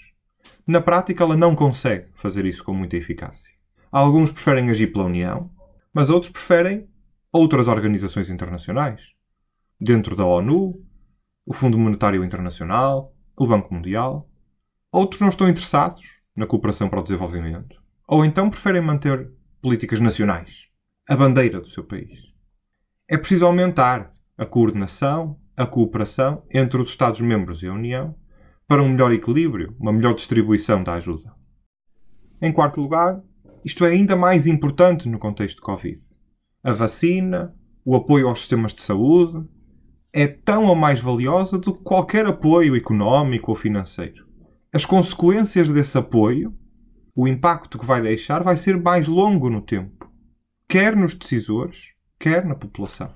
Na 0.65 0.81
prática, 0.81 1.23
ela 1.23 1.37
não 1.37 1.55
consegue 1.55 2.07
fazer 2.15 2.43
isso 2.43 2.63
com 2.63 2.73
muita 2.73 2.97
eficácia. 2.97 3.53
Alguns 3.93 4.31
preferem 4.31 4.71
agir 4.71 4.87
pela 4.87 5.05
União, 5.05 5.51
mas 5.93 6.09
outros 6.09 6.31
preferem 6.31 6.89
outras 7.31 7.67
organizações 7.67 8.27
internacionais. 8.27 9.13
Dentro 9.79 10.15
da 10.15 10.25
ONU, 10.25 10.83
o 11.45 11.53
Fundo 11.53 11.77
Monetário 11.77 12.23
Internacional, 12.23 13.15
o 13.37 13.45
Banco 13.45 13.71
Mundial. 13.71 14.27
Outros 14.91 15.21
não 15.21 15.29
estão 15.29 15.47
interessados 15.47 16.01
na 16.35 16.47
cooperação 16.47 16.89
para 16.89 17.01
o 17.01 17.03
desenvolvimento. 17.03 17.79
Ou 18.07 18.25
então 18.25 18.49
preferem 18.49 18.81
manter 18.81 19.31
políticas 19.61 19.99
nacionais, 19.99 20.69
a 21.07 21.15
bandeira 21.15 21.61
do 21.61 21.69
seu 21.69 21.83
país. 21.83 22.19
É 23.07 23.15
preciso 23.15 23.45
aumentar 23.45 24.11
a 24.35 24.43
coordenação, 24.43 25.39
a 25.55 25.67
cooperação 25.67 26.43
entre 26.51 26.81
os 26.81 26.89
Estados-membros 26.89 27.61
e 27.61 27.67
a 27.67 27.73
União 27.73 28.15
para 28.67 28.81
um 28.81 28.89
melhor 28.89 29.11
equilíbrio, 29.11 29.75
uma 29.79 29.93
melhor 29.93 30.15
distribuição 30.15 30.83
da 30.83 30.93
ajuda. 30.93 31.31
Em 32.41 32.51
quarto 32.51 32.81
lugar, 32.81 33.21
isto 33.63 33.85
é 33.85 33.91
ainda 33.91 34.15
mais 34.15 34.47
importante 34.47 35.07
no 35.07 35.19
contexto 35.19 35.57
de 35.57 35.61
Covid. 35.61 35.99
A 36.63 36.71
vacina, 36.71 37.53
o 37.85 37.95
apoio 37.95 38.27
aos 38.27 38.39
sistemas 38.39 38.73
de 38.73 38.81
saúde, 38.81 39.47
é 40.11 40.27
tão 40.27 40.65
ou 40.65 40.75
mais 40.75 40.99
valiosa 40.99 41.57
do 41.57 41.73
que 41.73 41.83
qualquer 41.83 42.25
apoio 42.25 42.75
económico 42.75 43.51
ou 43.51 43.55
financeiro. 43.55 44.27
As 44.73 44.85
consequências 44.85 45.69
desse 45.69 45.97
apoio 45.97 46.55
o 47.15 47.27
impacto 47.27 47.77
que 47.77 47.85
vai 47.85 48.01
deixar 48.01 48.43
vai 48.43 48.57
ser 48.57 48.75
mais 48.75 49.07
longo 49.07 49.49
no 49.49 49.61
tempo, 49.61 50.11
quer 50.67 50.95
nos 50.95 51.13
decisores, 51.13 51.93
quer 52.19 52.43
na 52.43 52.55
população. 52.55 53.13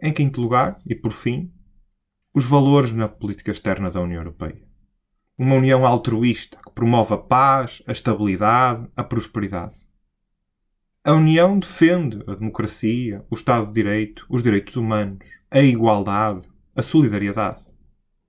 Em 0.00 0.12
quinto 0.12 0.40
lugar, 0.40 0.80
e 0.86 0.94
por 0.94 1.12
fim, 1.12 1.52
os 2.32 2.44
valores 2.44 2.92
na 2.92 3.08
política 3.08 3.50
externa 3.50 3.90
da 3.90 4.00
União 4.00 4.20
Europeia. 4.20 4.66
Uma 5.38 5.54
União 5.54 5.86
altruísta 5.86 6.58
que 6.66 6.72
promove 6.72 7.14
a 7.14 7.16
paz, 7.16 7.80
a 7.86 7.92
estabilidade, 7.92 8.88
a 8.96 9.04
prosperidade. 9.04 9.76
A 11.04 11.12
União 11.12 11.56
defende 11.60 12.24
a 12.26 12.34
democracia, 12.34 13.24
o 13.30 13.36
Estado 13.36 13.68
de 13.68 13.72
Direito, 13.72 14.26
os 14.28 14.42
direitos 14.42 14.74
humanos, 14.74 15.24
a 15.48 15.60
igualdade, 15.60 16.42
a 16.74 16.82
solidariedade. 16.82 17.64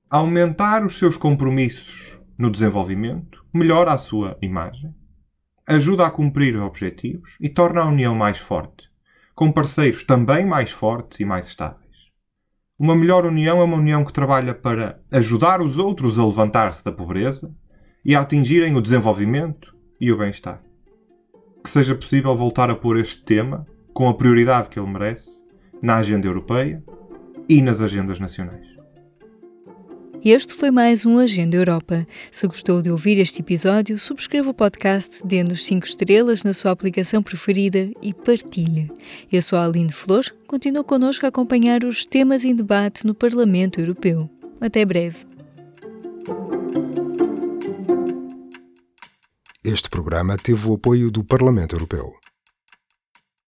aumentar 0.08 0.86
os 0.86 1.00
seus 1.00 1.17
compromissos 1.17 2.19
no 2.38 2.52
desenvolvimento, 2.52 3.43
melhora 3.52 3.91
a 3.91 3.98
sua 3.98 4.38
imagem, 4.39 4.93
ajuda 5.67 6.06
a 6.06 6.12
cumprir 6.12 6.56
objetivos 6.58 7.36
e 7.39 7.50
torna 7.50 7.82
a 7.82 7.88
União 7.88 8.13
mais 8.13 8.38
forte, 8.38 8.88
com 9.34 9.52
parceiros 9.52 10.04
também 10.04 10.45
mais 10.45 10.69
fortes 10.69 11.19
e 11.19 11.26
mais 11.26 11.48
estáveis. 11.48 11.88
Uma 12.80 12.96
melhor 12.96 13.26
União 13.26 13.60
é 13.60 13.63
uma 13.65 13.76
União 13.76 14.06
que 14.06 14.13
trabalha 14.13 14.56
para 14.56 15.02
ajudar 15.12 15.62
os 15.62 15.78
outros 15.78 16.18
a 16.18 16.26
levantar-se 16.26 16.82
da 16.82 16.94
pobreza 16.94 17.54
e 18.06 18.15
a 18.15 18.22
atingirem 18.22 18.74
o 18.74 18.82
desenvolvimento 18.82 19.76
e 20.00 20.10
o 20.13 20.18
bem-estar. 20.18 20.62
Que 21.62 21.70
seja 21.70 21.94
possível 21.94 22.38
voltar 22.38 22.70
a 22.70 22.76
pôr 22.76 22.98
este 22.98 23.22
tema, 23.22 23.68
com 23.94 24.08
a 24.08 24.13
prioridade 24.13 24.70
que 24.70 24.80
ele 24.80 24.89
merece, 24.89 25.42
na 25.82 25.98
agenda 25.98 26.26
europeia 26.26 26.82
e 27.50 27.62
nas 27.62 27.82
agendas 27.82 28.18
nacionais. 28.18 28.79
Este 30.24 30.54
foi 30.54 30.70
mais 30.70 31.06
um 31.06 31.18
Agenda 31.18 31.56
Europa. 31.56 32.06
Se 32.30 32.46
gostou 32.46 32.82
de 32.82 32.92
ouvir 32.92 33.18
este 33.20 33.40
episódio, 33.40 33.98
subscreva 33.98 34.50
o 34.50 34.54
podcast, 34.54 35.26
dê 35.26 35.44
5 35.56 35.88
estrelas 35.88 36.44
na 36.44 36.52
sua 36.52 36.72
aplicação 36.72 37.24
preferida 37.24 37.90
e 38.02 38.14
partilhe. 38.14 38.92
Eu 39.32 39.42
sou 39.42 39.58
a 39.58 39.64
Aline 39.64 39.94
Flor, 39.94 40.26
continuo 40.46 40.84
connosco 40.84 41.26
a 41.26 41.30
acompanhar 41.30 41.86
os 41.86 42.06
temas 42.06 42.44
em 42.44 42.54
debate 42.54 43.08
no 43.08 43.16
Parlamento 43.16 43.80
Europeu. 43.80 44.30
Até 44.60 44.84
breve. 44.84 45.26
Este 49.64 49.90
programa 49.90 50.36
teve 50.36 50.68
o 50.68 50.74
apoio 50.74 51.10
do 51.10 51.24
Parlamento 51.24 51.76
Europeu. 51.76 52.19